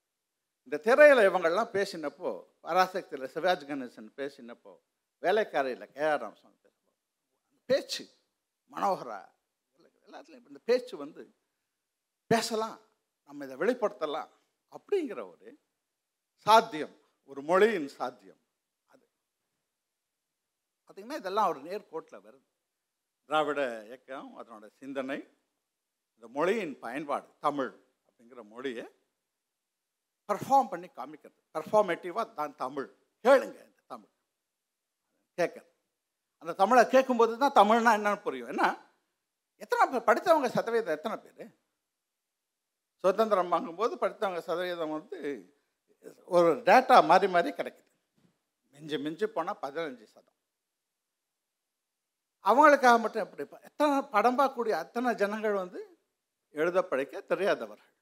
[0.67, 2.29] இந்த திரையில் இவங்கெல்லாம் பேசினப்போ
[2.63, 4.73] பராசக்தியில் சிவாஜ் கணேசன் பேசினப்போ
[5.23, 6.95] வேலைக்காரையில் கேஆர் ராமசாமி பேசும்போது
[7.69, 8.03] பேச்சு
[8.71, 9.19] மனோகரா
[10.09, 11.23] எல்லாத்துலேயும் இந்த பேச்சு வந்து
[12.31, 12.77] பேசலாம்
[13.29, 14.31] நம்ம இதை வெளிப்படுத்தலாம்
[14.71, 15.47] அப்படிங்கிற ஒரு
[16.45, 16.95] சாத்தியம்
[17.29, 18.41] ஒரு மொழியின் சாத்தியம்
[18.87, 19.05] அது.
[20.83, 22.47] பார்த்திங்கன்னா இதெல்லாம் ஒரு நேர்கோட்டில் வருது.
[23.29, 25.19] திராவிட இயக்கம் அதனோட சிந்தனை
[26.15, 27.71] இந்த மொழியின் பயன்பாடு தமிழ்
[28.07, 28.85] அப்படிங்கிற மொழியை
[30.29, 31.39] பர்ஃபார்ம் பண்ணி காமிக்கிறது.
[31.53, 32.87] பர்ஃபார்மேட்டிவாக தான் தமிழ்.
[33.25, 34.11] கேளுங்க இந்த தமிழ்.
[35.37, 35.71] கேட்குறது.
[36.37, 38.49] அந்த தமிழை கேட்கும்போது தான் தமிழ்னா என்னன்னு புரியும்.
[38.49, 38.67] ஏன்னா
[39.57, 40.07] எத்தனை பேர்?
[40.09, 41.51] படித்தவங்க சதவீதம் எத்தனை பேர்?
[43.03, 45.19] சுதந்திரம் வாங்கும்போது படித்தவங்க சதவீதம் வந்து
[46.25, 47.89] ஒரு டேட்டா மாறி மாறி கிடைக்குது.
[48.75, 50.33] மிஞ்சி மிஞ்சி போனால் பதினஞ்சு சதம்
[52.45, 53.43] அவங்களுக்காக மட்டும் எப்படி?
[53.69, 55.79] எத்தனை படம் பார்க்கக்கூடிய அத்தனை ஜனங்கள் வந்து
[56.61, 57.93] எழுத படிக்க தெரியாதவர்கள்.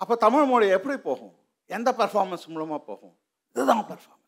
[0.00, 1.34] அப்போ தமிழ் மொழி எப்படி போகும்?
[1.76, 3.16] எந்த பர்ஃபார்மன்ஸ் மூலமாக போகும்?
[3.56, 4.24] இதுதான் பர்ஃபார்மன்ஸ்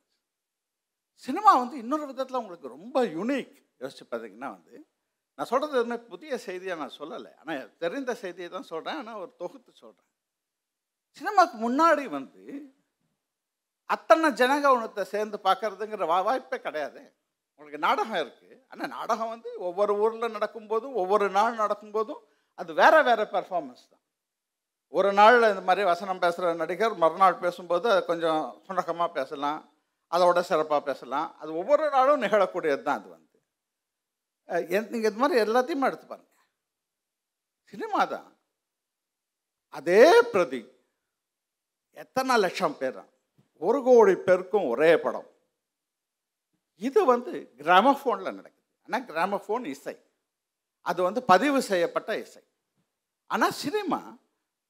[1.25, 4.75] சினிமா வந்து இன்னொரு விதத்தில் உங்களுக்கு ரொம்ப யூனிக் யோசிச்சு பார்த்தீங்கன்னா வந்து
[5.39, 7.33] நான் சொல்கிறது எதுவுமே புதிய செய்தியை நான் சொல்லலை.
[7.41, 10.11] ஆனால் தெரிந்த செய்தியை தான் சொல்கிறேன் ஆனால் ஒரு தொகுத்து சொல்கிறேன்
[11.19, 12.43] சினிமாக்கு முன்னாடி வந்து
[13.95, 17.03] அத்தனை ஜனகவனத்தை சேர்ந்து பார்க்கறதுங்கிற வா வாய்ப்பே கிடையாது.
[17.61, 22.21] உங்களுக்கு நாடகம் இருக்குது ஆனால் நாடகம் வந்து ஒவ்வொரு ஊரில் நடக்கும்போதும் ஒவ்வொரு நாள் நடக்கும்போதும்
[22.61, 24.05] அது வேற வேற பெர்ஃபார்மன்ஸ் தான்.
[24.99, 29.61] ஒரு நாள் இந்த மாதிரி வசனம் பேசுகிற நடிகர் மறுநாள் பேசும்போது அது கொஞ்சம் சுணக்கமாக பேசலாம்
[30.15, 31.29] அதோட சிறப்பாக பேசலாம்.
[31.41, 33.37] அது ஒவ்வொரு நாளும் நிகழக்கூடியது தான் அது வந்து.
[34.93, 36.27] நீங்கள் இது மாதிரி எல்லாத்தையுமே எடுத்து பாருங்க.
[37.73, 38.29] சினிமா தான்.
[39.79, 40.63] அதே பிரதி
[42.03, 43.01] எத்தனை லட்சம் பேர்
[43.69, 45.29] ஒரு கோடி பேருக்கும் ஒரே படம்.
[46.89, 48.67] இது வந்து கிராமஃபோனில் நடக்குது.
[48.87, 49.95] ஆனால் கிராமஃபோன் இசை.
[50.87, 52.43] அது வந்து பதிவு செய்யப்பட்ட இசை.
[53.31, 54.01] ஆனால் சினிமா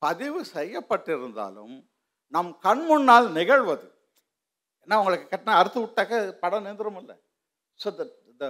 [0.02, 1.76] பதிவு செய்யப்பட்டிருந்தாலும்
[2.34, 3.86] நம் கண் முன்னால் நிகழ்வது.
[4.84, 7.16] ஏன்னா உங்களுக்கு கட்டின அறுத்து விட்டாக்க படம் நின்றும் இல்லை
[7.80, 8.04] so the
[8.40, 8.46] the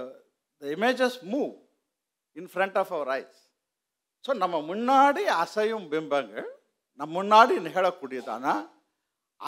[0.75, 1.53] images move
[2.35, 3.39] in front of our eyes
[4.25, 6.49] so நம்ம முன்னாடி அசையும் பிம்பங்கள்
[6.99, 8.45] நம் முன்னாடி நிகழக்கூடியதான?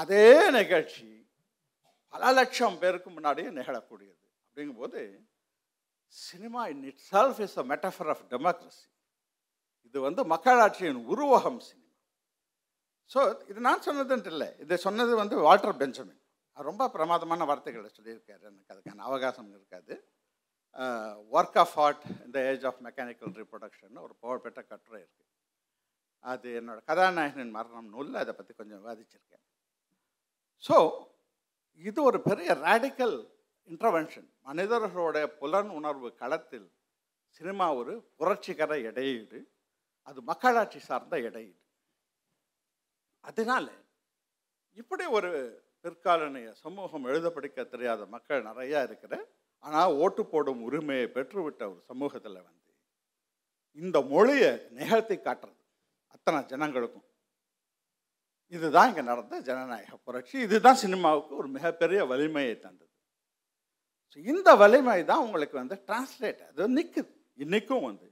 [0.01, 1.07] அதே நிகழ்ச்சி
[2.13, 4.21] பல லட்சம் பேருக்கு முன்னாடியே நிகழக்கூடியது.
[4.45, 5.01] அப்படிங்கும்போது
[6.13, 8.85] cinema in itself is a metaphor of democracy
[9.85, 11.79] இது வந்து மக்களாட்சியின் உருவகம் சினிமா
[13.11, 13.21] ஸோ
[13.51, 14.47] இது நான் சொன்னதுன்ட்டு இல்லை.
[14.63, 16.19] இதை சொன்னது வந்து வால்டர் பெஞ்சமின்.
[16.57, 18.43] ரொம்ப பிரமாதமான வார்த்தைகளை சொல்லியிருக்காரு.
[18.49, 19.93] எனக்கு அதுக்கான அவகாசம் இருக்காது.
[21.37, 25.29] ஒர்க் ஆஃப் ஆர்ட் இந்த ஏஜ் ஆஃப் மெக்கானிக்கல் ரீப்ரொடக்ஷன் ஒரு புகழ்பெற்ற கட்டுரை இருக்குது
[26.33, 29.43] அது என்னோட கதாநாயகனின் மரணம் நூலில் அதை பற்றி கொஞ்சம் விவாதிச்சிருக்கேன்.
[30.63, 30.77] ஸோ
[31.81, 33.17] இது ஒரு பெரிய ரேடிக்கல்
[33.69, 36.67] இன்டர்வென்ஷன் மனிதர்களுடைய புலன் உணர்வு களத்தில்
[37.37, 39.39] சினிமா ஒரு புரட்சிகர இடையீடு
[40.07, 41.61] அது மக்களாட்சி சார்ந்த இடையீடு.
[43.29, 43.67] அதனால
[44.81, 45.31] இப்படி ஒரு
[45.83, 49.13] பிற்காலனைய சமூகம் எழுத படிக்க தெரியாத மக்கள் நிறையா இருக்கிற
[49.63, 52.71] ஆனால் ஓட்டு போடும் உரிமையை பெற்றுவிட்ட ஒரு சமூகத்தில் வந்து
[53.77, 55.61] இந்த மொழியை நிகழ்த்தி காட்டுறது
[56.15, 57.07] அத்தனை ஜனங்களுக்கும்.
[58.55, 60.35] இதுதான் இங்கே நடந்த ஜனநாயக புரட்சி.
[60.47, 62.90] இதுதான் சினிமாவுக்கு ஒரு மிகப்பெரிய வலிமையை தந்தது.
[64.11, 67.11] ஸோ இந்த வலிமை தான் உங்களுக்கு வந்து டிரான்ஸ்லேட் அது நிற்குது
[67.43, 68.07] இன்றைக்கும் வந்து.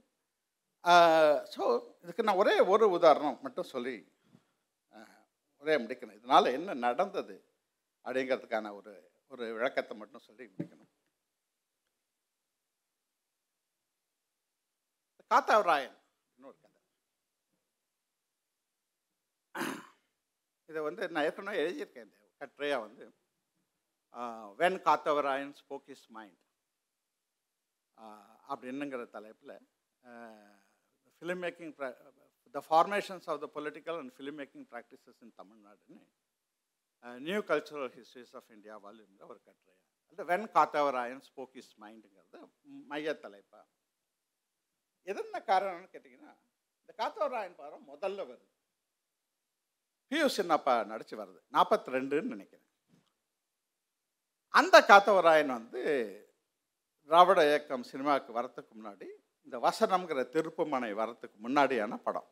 [1.54, 1.64] ஸோ
[2.04, 3.96] இதுக்கு நான் ஒரே ஒரு உதாரணம் மட்டும் சொல்லி
[5.64, 6.18] ஒரே முடிக்கணும்.
[6.20, 7.36] இதனால் என்ன நடந்தது
[8.06, 8.92] அப்படிங்கிறதுக்கான ஒரு
[9.34, 10.92] ஒரு விளக்கத்தை மட்டும் சொல்லி முடிக்கணும்.
[15.32, 15.98] காத்தாவராயன்
[16.38, 16.80] இன்னொரு கதை.
[20.70, 22.08] இதை வந்து நான் ஏற்கனவே எழுதியிருக்கேன்.
[22.08, 23.04] இந்த கட்டுரையாக வந்து
[24.62, 26.40] when Kathavarayan spoke his mind
[28.52, 29.56] அப்படின்னுங்கிற தலைப்பில்
[31.22, 31.74] film making
[32.56, 36.00] the formations of the political and film making practices in தமிழ்நாடுன்னு
[37.28, 39.76] new cultural histories of India வால்யூமில் ஒரு கட்டுரை
[40.12, 42.40] அந்த வென் காத்தவராயன் ஸ்போக் இஸ் மைண்டுங்கிறது
[42.92, 43.62] மைய தலைப்பா.
[45.08, 46.32] எதென்ன காரணம்னு கேட்டிங்கன்னா
[46.82, 48.50] இந்த காத்தவராயன் பாடம் முதல்ல வருது.
[50.12, 52.69] பியூ சின்னப்பா நடிச்சு வருது நாற்பத்தி ரெண்டுன்னு நினைக்கிறேன்.
[54.58, 55.82] அந்த காத்தவராயன் வந்து
[57.10, 59.08] திராவிட இயக்கம் சினிமாவுக்கு வரத்துக்கு முன்னாடி
[59.46, 62.28] இந்த வசனம்ங்கிற திருப்புமனை வரத்துக்கு முன்னாடியான படம்.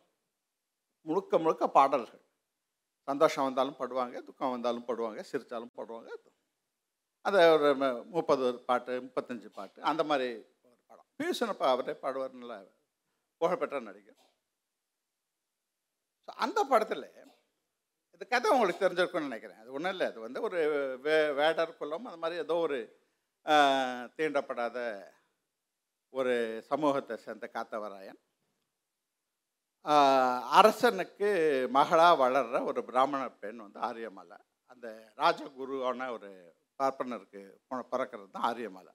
[1.08, 2.24] முழுக்க முழுக்க பாடல்கள்.
[3.08, 6.10] சந்தோஷம் வந்தாலும் பாடுவாங்க துக்கம் வந்தாலும் பாடுவாங்க சிரித்தாலும் பாடுவாங்க.
[7.26, 7.70] அந்த ஒரு
[8.16, 10.28] முப்பது பாட்டு முப்பத்தஞ்சு பாட்டு அந்த மாதிரி
[10.68, 11.08] ஒரு படம்.
[11.20, 12.58] பியூசனப்பா அவரே பாடுவார் நல்ல
[13.42, 14.20] புகழ்பெற்ற நடிகர்.
[16.28, 17.08] ஸோ அந்த படத்தில்
[18.18, 19.60] இந்த கதை உங்களுக்கு தெரிஞ்சிருக்கும்னு நினைக்கிறேன்.
[19.62, 20.06] அது ஒன்றும் இல்லை.
[20.12, 20.60] அது வந்து ஒரு
[21.06, 22.78] வே வேடர் குலம் அது மாதிரி ஏதோ ஒரு
[24.18, 24.78] தீண்டப்படாத
[26.14, 26.34] ஒரு
[26.70, 28.20] சமூகத்தை சேர்ந்த காத்தவராயன்.
[30.60, 31.30] அரசனுக்கு
[31.78, 34.40] மகளாக வளர்கிற ஒரு பிராமண பெண் வந்து ஆரியமலை.
[34.72, 34.88] அந்த
[35.22, 36.32] ராஜகுருவான ஒரு
[36.80, 37.44] பார்ப்பனருக்கு
[37.94, 38.94] பிறக்கிறது தான் ஆரியமலை.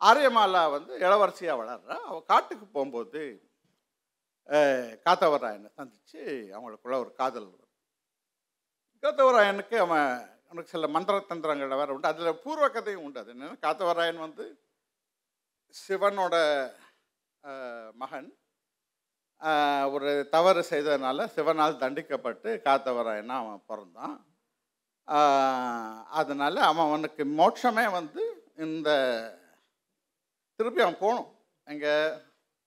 [0.00, 1.98] ஆரியமாலா வந்து இளவரசியாக வளர்றா.
[2.08, 3.22] அவள் காட்டுக்கு போகும்போது
[5.06, 6.20] காத்தவராயனை சந்தித்து
[6.56, 7.48] அவங்களுக்குள்ள ஒரு காதல்
[9.02, 10.08] காத்தவராயனுக்கு அவன்
[10.48, 12.10] அவனுக்கு சில மந்திர தந்திரங்கள் வேறு உண்டு.
[12.12, 13.20] அதில் பூர்வ கதையும் உண்டு.
[13.22, 14.44] அது என்னென்னா காத்தவராயன் வந்து
[15.74, 16.36] சிவனோட
[18.02, 18.28] மகன்.
[19.94, 24.16] ஒரு தவறு செய்ததுனால சிவனால் தண்டிக்கப்பட்டு காத்தவராயனா அவன் பிறந்தான்.
[25.08, 28.22] அதனால் அதனால அவன் அவனுக்கு மோட்சமே வந்து
[28.66, 28.88] இந்த
[30.60, 31.30] திருப்பி அவன் போகணும்.
[31.66, 32.16] எங்கள்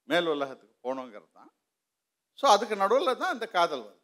[0.09, 1.51] மேல் உலகத்துக்கு போகணுங்கிறது தான்.
[2.39, 4.00] ஸோ அதுக்கு நடுவில் தான் இந்த காதல் வருது.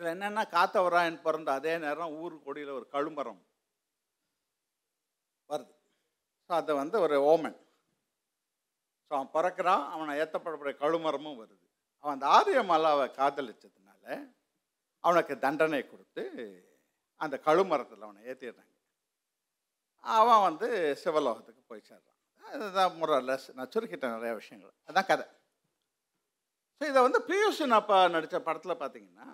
[0.00, 3.40] இதில் என்னென்னா காத்தவராயன் பிறந்த அதே நேரம் ஊர் கொடியில் ஒரு கழுமரம்
[5.50, 5.74] வருது.
[6.46, 7.58] ஸோ அது வந்து ஒரு ஓமன்.
[9.06, 11.66] ஸோ அவன் பிறக்கிறான் அவனை ஏற்றப்படக்கூடிய கழுமரமும் வருது.
[12.04, 14.16] அவன் அந்த ஆரியமாலாவை காதலிச்சதுனால
[15.04, 16.24] அவனுக்கு தண்டனை கொடுத்து
[17.20, 18.74] அந்த கழுமரத்தில் அவனை ஏற்றிடுறாங்க
[20.04, 20.68] அவன் வந்து
[21.02, 22.18] சிவலோகத்துக்கு போய் சேர்றான்.
[22.44, 24.74] அதுதான் முரலஸ் நான் சுருக்கிட்டேன் நிறைய விஷயங்கள்.
[24.86, 25.28] அதுதான் கதை.
[26.80, 29.28] ஸோ இதை வந்து பியூஷன் அப்பா நடித்த படத்தில் பார்த்தீங்கன்னா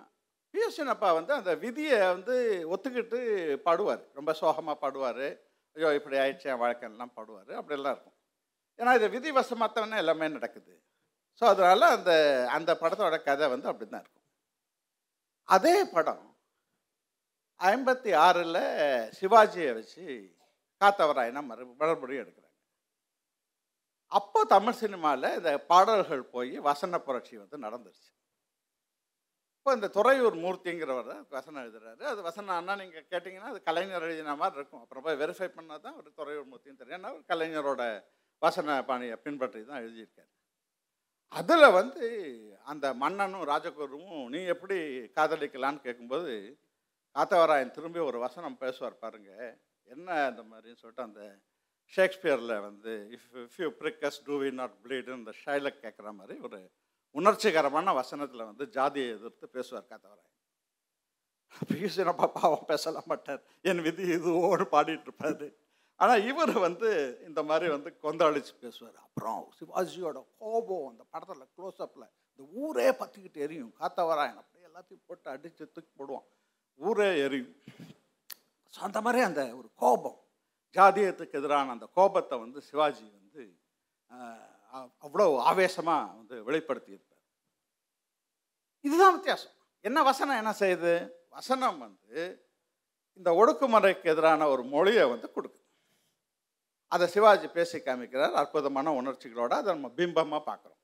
[0.57, 2.35] பியூஷன் அப்பா வந்து அந்த விதியை வந்து
[2.73, 3.19] ஒத்துக்கிட்டு
[3.65, 4.03] பாடுவார்.
[4.19, 5.25] ரொம்ப சோகமாக பாடுவார்.
[5.75, 7.51] ஐயோ இப்படி ஆயிடுச்சு என் வாழ்க்கையெல்லாம் பாடுவார்.
[7.59, 8.15] அப்படியெல்லாம் இருக்கும்.
[8.79, 10.73] ஏன்னா இது விதி வசமாத்தவனே எல்லாமே நடக்குது.
[11.39, 12.11] ஸோ அதனால் அந்த
[12.57, 14.25] அந்த படத்தோட கதை வந்து அப்படி தான் இருக்கும்.
[15.55, 16.25] அதே படம்
[17.59, 18.63] ஐம்பத்தி ஆறில்
[19.19, 20.03] சிவாஜியை வச்சு
[20.81, 22.53] காத்தவராயனா மறு மறுபடியும் எடுக்கிறாங்க.
[24.11, 28.11] அப்போ தமிழ் சினிமாவில் இந்த பாடல்கள் போய் வசன புரட்சி வந்து நடந்துருச்சு.
[29.67, 32.03] இப்போ இந்த துறையூர் மூர்த்திங்கிறவர் வசனம் எழுதுறாரு.
[32.11, 34.83] அது வசனம் அண்ணா நீங்கள் கேட்டிங்கன்னா அது கலைஞர் எழுதின மாதிரி இருக்கும்.
[34.83, 36.97] அப்புறம் போய் வெரிஃபை பண்ணால் தான் ஒரு துறையூர் மூர்த்தின்னு தெரியும்.
[36.99, 37.81] ஏன்னா ஒரு கலைஞரோட
[38.45, 40.31] வசன பாணியை பின்பற்றி தான் எழுதியிருக்காரு.
[41.39, 42.05] அதில் வந்து
[42.73, 44.77] அந்த மன்னனும் ராஜகுருவும் நீ எப்படி
[45.19, 46.31] காதலிக்கலான்னு கேட்கும்போது
[47.15, 49.31] காத்தவராயன் திரும்பி ஒரு வசனம் பேசுவார் பாருங்க.
[49.95, 51.21] என்ன அந்த மாதிரின்னு சொல்லிட்டு அந்த
[51.93, 56.61] ஷேக்ஸ்பியரில் வந்து if if you prick us do we not பிளீடுன்னு இந்த ஷைலக் கேட்குற மாதிரி ஒரு
[57.19, 60.33] உணர்ச்சிகரமான வசனத்தில் வந்து ஜாதியை எதிர்த்து பேசுவார் காத்தவராயன்
[61.69, 63.41] பியூசினப்பா பாவம் பேசலாம் மாட்டார்.
[63.69, 65.47] என் விதி இதுவோடு பாடிட்டு இருப்பாரு
[65.99, 66.89] ஆனால் இவர் வந்து
[67.27, 68.97] இந்த மாதிரி வந்து கொந்தளிச்சு பேசுவார்.
[69.05, 73.71] அப்புறம் சிவாஜியோட கோபம் அந்த படத்தில் க்ளோஸ்அப்பில் இந்த ஊரே பற்றிக்கிட்டு எரியும்.
[73.81, 76.27] காத்தவராயன் அப்படியே எல்லாத்தையும் போட்டு அடித்து தூக்கி போடுவான்.
[76.79, 77.55] ஊரே எரியும்.
[78.73, 80.19] ஸோ அந்த மாதிரி அந்த ஒரு கோபம்
[80.75, 83.43] ஜாதியத்துக்கு எதிரான அந்த கோபத்தை வந்து சிவாஜி வந்து
[85.05, 87.05] அவ்வளோ ஆவேசமாக வந்து வெளிப்படுத்தியது
[88.79, 89.51] இதுதான் வித்தியாசம்.
[89.81, 91.09] என்ன வசனம் என்ன செய்யுது?
[91.29, 92.49] வசனம் வந்து
[93.13, 95.65] இந்த ஒடுக்குமுறைக்கு எதிரான ஒரு மொழியை வந்து கொடுக்குது.
[96.87, 100.81] அதை சிவாஜி பேசி காமிக்கிறார் அற்புதமான உணர்ச்சிகளோட அதை நம்ம பிம்பமாக பார்க்குறோம்.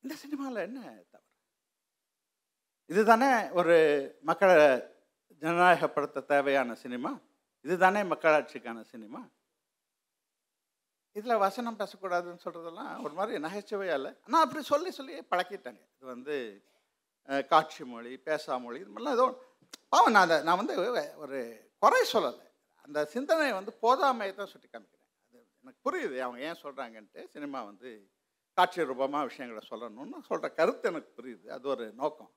[0.00, 1.28] இந்த சினிமாவில் என்ன தவறு?
[2.86, 3.76] இதுதானே ஒரு
[4.22, 4.56] மக்களை
[5.40, 7.18] ஜனநாயகப்படுத்த தேவையான சினிமா?
[7.60, 9.28] இதுதானே மக்களாட்சிக்கான சினிமா?
[11.18, 15.82] இதில் வசனம் பேசக்கூடாதுன்னு சொல்கிறதெல்லாம் ஒரு மாதிரி நகைச்சுவையாக இல்லை ஆனால் அப்படி சொல்லி சொல்லி பழக்கிட்டாங்க.
[15.96, 16.36] இது வந்து
[17.52, 19.26] காட்சி மொழி பேசா மொழி இது மாதிரிலாம் ஏதோ
[19.92, 20.74] பாவம் நான் அதை நான் வந்து
[21.24, 21.40] ஒரு
[21.82, 22.46] குறை சொல்லலை.
[22.84, 25.08] அந்த சிந்தனையை வந்து போதாமையை தான் சுட்டி காமிக்கிறேன்.
[25.26, 27.90] அது எனக்கு புரியுது அவங்க ஏன் சொல்கிறாங்கன்ட்டு சினிமா வந்து
[28.58, 31.46] காட்சி ரூபமாக விஷயங்களை சொல்லணும்னு சொல்கிற கருத்து எனக்கு புரியுது.
[31.56, 32.32] அது ஒரு நோக்கம்.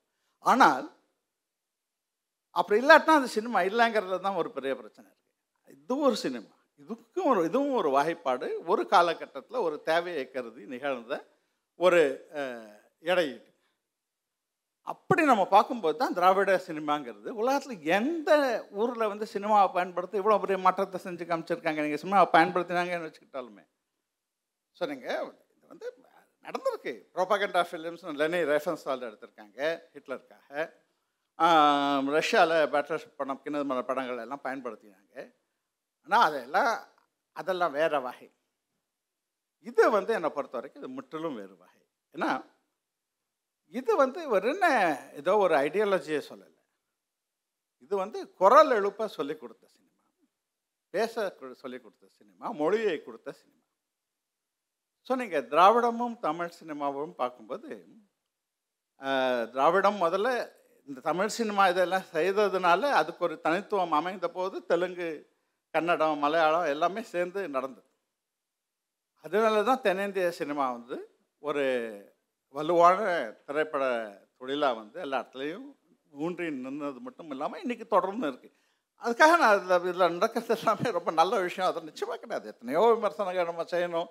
[0.45, 0.85] ஆனால்
[2.59, 6.51] அப்படி இல்லாட்டினா அந்த சினிமா இல்லைங்கிறது தான் ஒரு பெரிய பிரச்சனை இருக்குது இதுவும் ஒரு சினிமா.
[6.81, 8.47] இதுக்கும் ஒரு இதுவும் ஒரு வகைப்பாடு.
[8.71, 11.13] ஒரு காலகட்டத்தில் ஒரு தேவையை கருதி நிகழ்ந்த
[11.79, 12.01] ஒரு
[13.11, 13.49] இடையீடு
[14.93, 18.31] அப்படி நம்ம பார்க்கும்போது தான் திராவிட சினிமாங்கிறது உலகத்தில் எந்த
[18.79, 21.79] ஊரில் வந்து சினிமாவை பயன்படுத்தி இவ்வளோ பெரிய மாற்றத்தை செஞ்சு காமிச்சிருக்காங்க?
[21.85, 23.63] நீங்கள் சினிமாவை பயன்படுத்தினாங்கன்னு வச்சுக்கிட்டாலுமே.
[24.77, 25.87] ஸோ நீங்கள் இது வந்து
[26.45, 26.93] நடந்திருக்கு.
[27.15, 29.59] ப்ரோபகண்டா ஃபிலிம்ஸ் லெனி ரெஃபரன்ஸால் எடுத்திருக்காங்க
[29.95, 30.67] ஹிட்லருக்காக.
[32.17, 35.15] ரஷ்யாவில் பேட்டர் படம் கிணறு படங்கள் எல்லாம் பயன்படுத்தினாங்க.
[36.07, 36.73] ஆனால் அதெல்லாம்
[37.35, 38.27] அதெல்லாம் வேறு வகை.
[39.69, 41.81] இது வந்து என்னை பொறுத்த வரைக்கும் இது முற்றிலும் வேறு வகை.
[42.15, 42.31] ஏன்னா
[43.73, 44.65] இது வந்து இவர் என்ன
[45.21, 46.59] ஏதோ ஒரு ஐடியாலஜியை சொல்லலை.
[47.85, 49.93] இது வந்து குரல் எழுப்ப சொல்லிக் கொடுத்த சினிமா.
[50.93, 51.13] பேச
[51.63, 52.45] சொல்லிக் கொடுத்த சினிமா.
[52.61, 53.61] மொழியை கொடுத்த சினிமா.
[55.07, 57.69] ஸோ நீங்கள் திராவிடமும் தமிழ் சினிமாவும் பார்க்கும்போது
[59.53, 60.29] திராவிடம் முதல்ல
[60.87, 65.09] இந்த தமிழ் சினிமா இதெல்லாம் செய்ததுனால அதுக்கு ஒரு தனித்துவம் அமைந்த போது தெலுங்கு
[65.75, 67.87] கன்னடம் மலையாளம் எல்லாமே சேர்ந்து நடந்தது.
[69.25, 70.97] அதனால தான் தென்னிந்திய சினிமா வந்து
[71.43, 71.63] ஒரு
[72.55, 72.99] வலுவான
[73.47, 73.83] திரைப்பட
[74.39, 75.65] தொழிலாக வந்து எல்லா இடத்துலையும்
[76.13, 78.55] ஊன்றி நின்னது மட்டும் இல்லாமல் இன்றைக்கி தொடர்ந்து இருக்குது
[79.01, 81.69] அதுக்காக நான் இதில் இதில் நடக்கிறது எல்லாமே ரொம்ப நல்ல விஷயம்.
[81.69, 82.45] அது நிச்சயமாக கிடையாது.
[82.53, 84.07] எத்தனையோ விமர்சனங்கள் நம்ம செய்யணும்.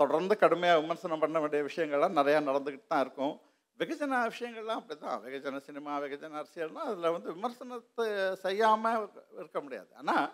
[0.00, 3.34] தொடர்ந்து கடுமையாக விமர்சனம் பண்ண வேண்டிய விஷயங்கள்லாம் நிறையா நடந்துக்கிட்டு தான் இருக்கும்.
[3.80, 8.06] வெகுஜன விஷயங்கள்லாம் அப்படி தான் வெகுஜன சினிமா வெகுஜன அரசியல்னால் அதில் வந்து விமர்சனத்தை
[8.44, 9.06] செய்யாமல்
[9.40, 9.90] இருக்க முடியாது.
[10.00, 10.26] ஆனால்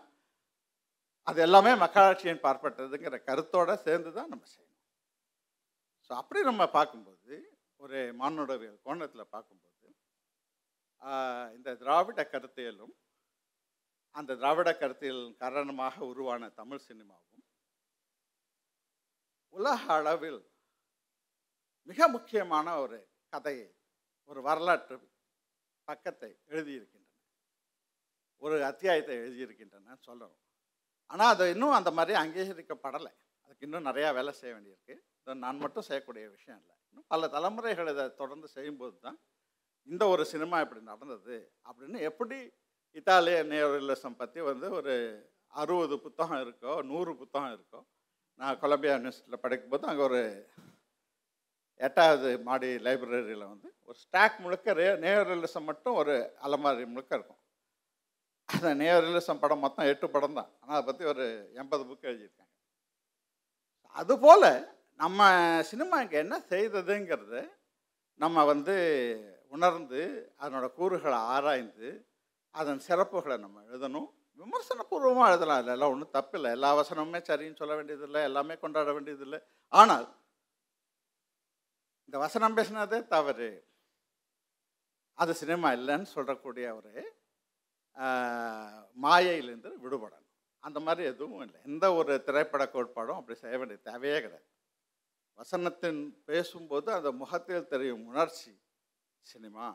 [1.28, 4.80] அது எல்லாமே மக்களாட்சியின் பார்ப்பட்டதுங்கிற கருத்தோடு சேர்ந்து தான் நம்ம செய்யணும்.
[6.06, 7.34] ஸோ அப்படி நம்ம பார்க்கும்போது
[7.82, 9.70] ஒரு மானுடவியல் கோணத்தில் பார்க்கும்போது
[11.56, 12.94] இந்த திராவிட கருத்தியலும்
[14.18, 17.42] அந்த திராவிட கருத்தியல் காரணமாக உருவான தமிழ் சினிமாவும்
[19.54, 20.40] உலக அளவில்
[21.88, 22.98] மிக முக்கியமான ஒரு
[23.32, 23.68] கதையை
[24.30, 24.96] ஒரு வரலாற்று
[25.88, 27.10] பக்கத்தை எழுதியிருக்கின்றன.
[28.42, 30.40] ஒரு அத்தியாயத்தை எழுதியிருக்கின்றன சொல்லணும்.
[31.10, 33.12] ஆனால் அது இன்னும் அந்த மாதிரி அங்கீகரிக்கப்படலை.
[33.44, 34.94] அதுக்கு இன்னும் நிறையா வேலை செய்ய வேண்டியிருக்கு.
[35.20, 36.74] இது நான் மட்டும் செய்யக்கூடிய விஷயம் இல்லை.
[36.90, 39.18] இன்னும் பல தலைமுறைகள் இதை தொடர்ந்து செய்யும்போது தான்
[39.88, 41.36] இந்த ஒரு சினிமா இப்படி நடந்தது
[41.68, 42.38] அப்படின்னு எப்படி
[42.98, 44.94] இத்தாலிய நேரலிசம் பற்றி வந்து ஒரு
[45.62, 47.80] அறுபது புத்தகம் இருக்கோ நூறு புத்தகம் இருக்கோ
[48.40, 50.20] நான் கொலம்பியா யூனிவர்சிட்டியில் படிக்கும்போது அங்கே ஒரு
[51.80, 56.14] எட்டாவது மாடி லைப்ரரியில் வந்து ஒரு ஸ்டாக் முழுக்க ரே நேரலிசம் மட்டும் ஒரு
[56.46, 57.40] அலமாரி முழுக்க இருக்கும்.
[58.48, 60.50] அந்த நேரலிசம் படம் மொத்தம் எட்டு படம் தான்.
[60.60, 61.24] ஆனால் அதை பற்றி ஒரு
[61.60, 62.52] எண்பது புக் எழுதியிருக்காங்க.
[64.00, 64.48] அதுபோல்
[65.02, 65.28] நம்ம
[65.70, 67.40] சினிமா இங்கே என்ன செய்ததுங்கிறது
[68.22, 68.74] நம்ம வந்து
[69.54, 70.00] உணர்ந்து
[70.42, 71.88] அதனோட கூறுகளை ஆராய்ந்து
[72.60, 74.08] அதன் சிறப்புகளை நம்ம எழுதணும்.
[74.40, 75.60] விமர்சனபூர்வமாக எழுதலாம்.
[75.62, 76.50] இல்லை எல்லாம் ஒன்றும் தப்பில்லை.
[76.56, 78.22] எல்லா வசனமுமே சரின்னு சொல்ல வேண்டியதில்லை.
[78.22, 79.40] எல்லாமே கொண்டாட வேண்டியதில்லை.
[79.80, 80.06] ஆனால்
[82.06, 83.50] இந்த வசனம் பேசினதே தவறு.
[85.18, 86.92] அது சினிமா இல்லைன்னு சொல்லக்கூடிய ஒரு
[89.04, 90.28] மாயையிலேருந்து விடுபடணும்.
[90.66, 91.58] அந்த மாதிரி எதுவும் இல்லை.
[91.70, 94.48] எந்த ஒரு திரைப்பட கோட்பாடும் அப்படி செய்ய வேண்டிய தேவையே கிடையாது.
[95.38, 98.52] வசனத்தின் பேசும்போது அந்த முகத்தில் தெரியும் உணர்ச்சி
[99.32, 99.66] சினிமா.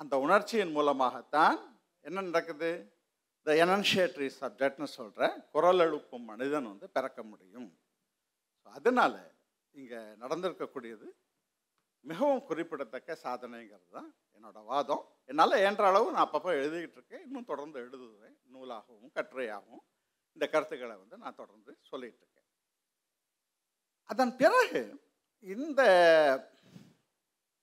[0.00, 1.58] அந்த உணர்ச்சியின் மூலமாகத்தான்
[2.04, 2.70] என்ன நடக்குது?
[3.46, 7.70] த எனன்ஷியேட்ரி சப்ஜெக்ட்னு சொல்கிற குரல் எழுப்பும் மனிதன் வந்து பிறக்க முடியும்.
[8.60, 9.20] ஸோ அதனால்
[9.74, 11.06] இங்கே நடந்திருக்கக்கூடியது
[12.04, 15.04] மிகவும் குறிப்பிடத்தக்க சாதனைங்கிறது தான் என்னோட வாதம்.
[15.24, 17.22] என்னால் என்ற அளவு நான் அப்பப்போ எழுதிக்கிட்டு இருக்கேன்.
[17.22, 18.36] இன்னும் தொடர்ந்து எழுதுவேன்.
[18.54, 19.84] நூலாகவும் கட்டுரையாகவும்
[20.32, 22.48] இந்த கருத்துக்களை வந்து நான் தொடர்ந்து சொல்லிகிட்டு இருக்கேன்.
[24.10, 24.82] அதன் பிறகு
[25.40, 25.82] இந்த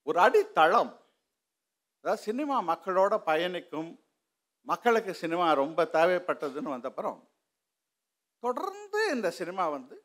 [0.04, 1.02] ஒரு அடித்தளம்
[2.00, 3.92] அதாவது சினிமா மக்களோட பயணிக்கும்
[4.62, 7.20] மக்களுக்கு சினிமா ரொம்ப தேவைப்பட்டதுன்னு வந்தப்புறம்
[8.40, 9.96] தொடர்ந்து இந்த சினிமா வந்து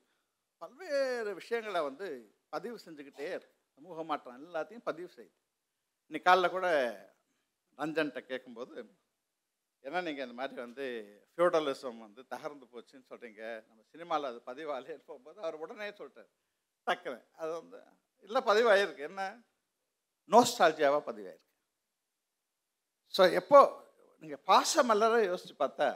[0.57, 3.57] பல்வேறு விஷயங்களை வந்து பதிவு செஞ்சுக்கிட்டே இருக்கு.
[3.75, 5.48] சமூக மாற்றம் எல்லாத்தையும் பதிவு செய்யுது
[6.11, 6.67] இன்னைக்கு காலைல கூட
[7.79, 8.75] ரஞ்சன்கிட்ட கேட்கும்போது
[9.85, 10.87] ஏன்னா நீங்கள் இந்த மாதிரி வந்து
[11.33, 16.31] ஃபியூடலிசம் வந்து தகர்ந்து போச்சுன்னு சொல்கிறீங்க நம்ம சினிமாவில் அது பதிவாலே போகும்போது அவர் உடனே சொல்லிட்டார்.
[16.87, 17.21] டக்குன்னு.
[17.41, 17.79] அது வந்து
[18.29, 19.23] இல்லை பதிவாகிருக்கு என்ன?
[20.31, 21.47] நோஸ்டால்ஜியாவாக பதிவாயிருக்கு.
[23.15, 23.61] ஸோ எப்போ
[24.23, 25.89] நீங்கள் பாசமல்லரை யோசித்து பார்த்தா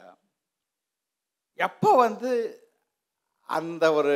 [1.58, 2.30] எப்போ வந்து
[3.48, 4.14] அந்த ஒரு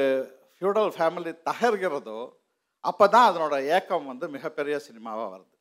[0.55, 2.21] ஃபியூடல் ஃபேமிலி தகர்கிறதோ
[2.85, 5.56] அப்போ தான் அதனோட ஏக்கம் வந்து மிகப்பெரிய சினிமாவாக வருது.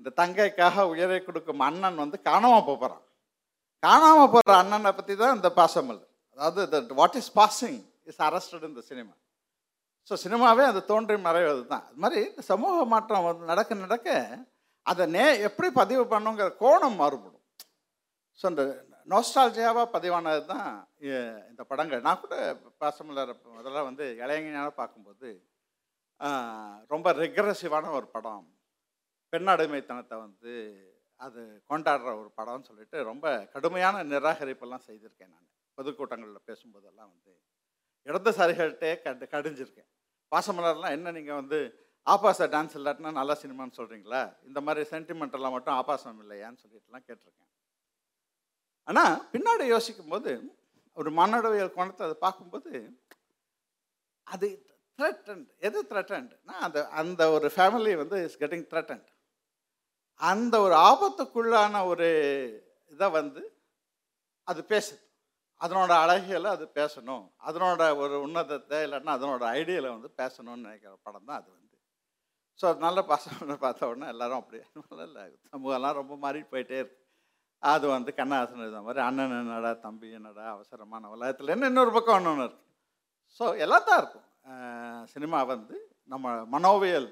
[0.00, 3.04] இந்த தங்கைக்காக உயரை கொடுக்கும் அண்ணன் வந்து காணாமல் போகிறான்
[3.82, 6.00] காணாமல் போகிற அண்ணனை பற்றி தான் இந்த பாசமல்
[6.38, 9.14] அதாவது the what is passing is arrested இந்த சினிமா
[10.08, 11.84] ஸோ சினிமாவே அது தோன்றி மறைவது தான்.
[11.88, 14.08] அது மாதிரி இந்த சமூக மாற்றம் வந்து நடக்க நடக்க
[14.90, 17.44] அதை நே எப்படி பதிவு பண்ணுங்கிற கோணம் மாறுபடும்.
[18.40, 18.64] ஸோ இந்த
[19.12, 20.68] நோஸ்டால்ஜியாவாக பதிவானது தான்
[21.50, 22.02] இந்த படங்கள்.
[22.06, 22.34] நான் கூட
[22.82, 25.30] பாசமலர் முதல்ல வந்து இளைஞனாக பார்க்கும்போது
[26.92, 28.44] ரொம்ப ரெக்ரஸிவான ஒரு படம்.
[29.34, 30.52] பெண்ணடிமைத்தனத்தை வந்து
[31.20, 35.48] அது கொண்டாடுற ஒரு படம்னு சொல்லிட்டு ரொம்ப கடுமையான நிராகரிப்பெல்லாம் செய்திருக்கேன் நான்.
[35.78, 37.32] பொதுக்கூட்டங்களில் பேசும்போதெல்லாம் வந்து
[38.06, 39.88] இடதுசாரிகள்கிட்டே கண்டு கடிஞ்சிருக்கேன்.
[40.32, 41.58] பாசமலர்லாம் என்ன நீங்கள் வந்து
[42.06, 47.50] ஆபாச டான்ஸ் இல்லாட்டினா நல்ல சினிமான்னு சொல்கிறீங்களா இந்த மாதிரி சென்டிமெண்டெல்லாம் மட்டும் ஆபாசம் இல்லையான்னு சொல்லிட்டுலாம் கேட்டிருக்கேன்.
[48.88, 50.32] ஆனால் பின்னாடி யோசிக்கும் போது
[50.96, 52.72] ஒரு மானுடவியல் கோணத்தை அதை பார்க்கும்போது
[54.26, 54.48] அது
[54.98, 59.08] த்ரெட்டன்ட் எது த்ரெட்டன்ட்னா அந்த அந்த ஒரு ஃபேமிலி வந்து இஸ் கெட்டிங் த்ரெட்டன்ட்
[60.20, 62.08] அந்த ஒரு ஆபத்துக்குள்ளான ஒரு
[62.92, 63.42] இதை வந்து
[64.50, 65.00] அது பேசுது.
[65.60, 67.24] அதனோட அழகியலை அது பேசணும்.
[67.48, 71.76] அதனோட ஒரு உன்னதத்தை இல்லைன்னா அதனோட ஐடியலை வந்து பேசணும்னு நினைக்கிற படம் தான் அது வந்து.
[72.60, 74.64] ஸோ நல்ல பசங்க பார்த்த உடனே எல்லாரும் அப்படியே
[75.06, 77.00] இல்லை சமூகம்லாம் ரொம்ப மாறி போயிட்டே இருக்கு.
[77.62, 82.44] அது வந்து கண்ணாசன் இது மாதிரி அண்ணன் என்னடா தம்பி என்னடா அவசரமான உலகத்தில் என்ன இன்னொரு பக்கம் ஒன்று
[82.46, 82.62] இருக்கு.
[83.40, 84.28] ஸோ எல்லாத்தான் இருக்கும்.
[85.14, 85.76] சினிமா வந்து
[86.12, 87.08] நம்ம மனோவியல்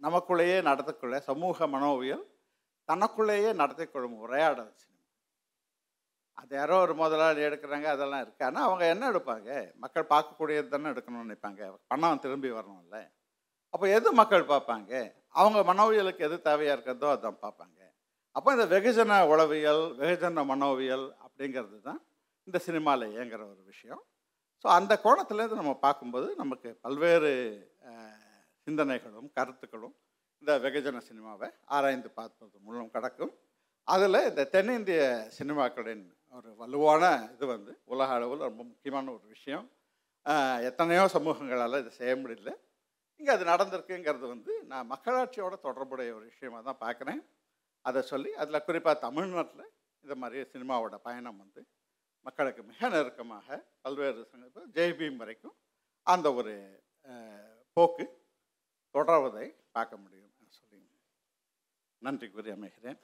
[0.00, 2.24] நமக்குள்ளேயே நடத்தக்குள்ள சமூக மனோவியல்
[2.88, 5.06] தனக்குள்ளேயே நடத்திக்கொள்ளும் உரையாடல் சினிமா.
[6.40, 9.50] அது யாரோ ஒரு முதலாளி எடுக்கிறாங்க அதெல்லாம் இருக்குது ஆனால் அவங்க என்ன எடுப்பாங்க?
[9.82, 11.70] மக்கள் பார்க்கக்கூடியது தானே எடுக்கணும்னு நினைப்பாங்க.
[11.92, 12.98] பணம் திரும்பி வரணும்ல.
[13.74, 14.92] அப்போ எது மக்கள் பார்ப்பாங்க?
[15.40, 17.78] அவங்க மனோவியலுக்கு எது தேவையாக இருக்கிறதோ அதான் பார்ப்பாங்க.
[18.36, 22.00] அப்போ இந்த வெகுஜன உளவியல் வெகுஜன மனோவியல் அப்படிங்கிறது தான்
[22.48, 24.02] இந்த சினிமாவில் இயங்குற ஒரு விஷயம்.
[24.64, 27.30] ஸோ அந்த கோணத்துலேருந்து நம்ம பார்க்கும்போது நமக்கு பல்வேறு
[28.66, 29.94] சிந்தனைகளும் கருத்துக்களும்
[30.42, 33.32] இந்த வெகுஜன சினிமாவை ஆராய்ந்து பார்ப்பது மூலம் கிடக்கும்.
[33.88, 35.02] அதில் இந்த தென்னிந்திய
[35.36, 36.02] சினிமாக்களின்
[36.38, 39.66] ஒரு வலுவான இது வந்து உலக அளவில் ரொம்ப முக்கியமான ஒரு விஷயம்.
[40.68, 42.52] எத்தனையோ சமூகங்களால் இதை செய்ய முடியல.
[43.20, 47.22] இங்கே அது நடந்திருக்குங்கிறது வந்து நான் மக்களாட்சியோட தொடர்புடைய ஒரு விஷயமாக தான் பார்க்குறேன்.
[47.88, 49.70] அதை சொல்லி அதில் குறிப்பாக தமிழ்நாட்டில்
[50.04, 51.62] இந்த மாதிரி சினிமாவோட பயணம் வந்து
[52.26, 55.56] மக்களுக்கு மிக நெருக்கமாக பல்வேறு சங்கத்தில் ஜெய்பீம் வரைக்கும்
[56.06, 56.56] அந்த ஒரு
[57.76, 58.06] போக்கு
[58.94, 59.46] தொடர்வதை
[59.78, 60.31] பார்க்க முடியும்.
[62.02, 62.98] சொல்லி நன்றி கூறி அமைகிறேன்.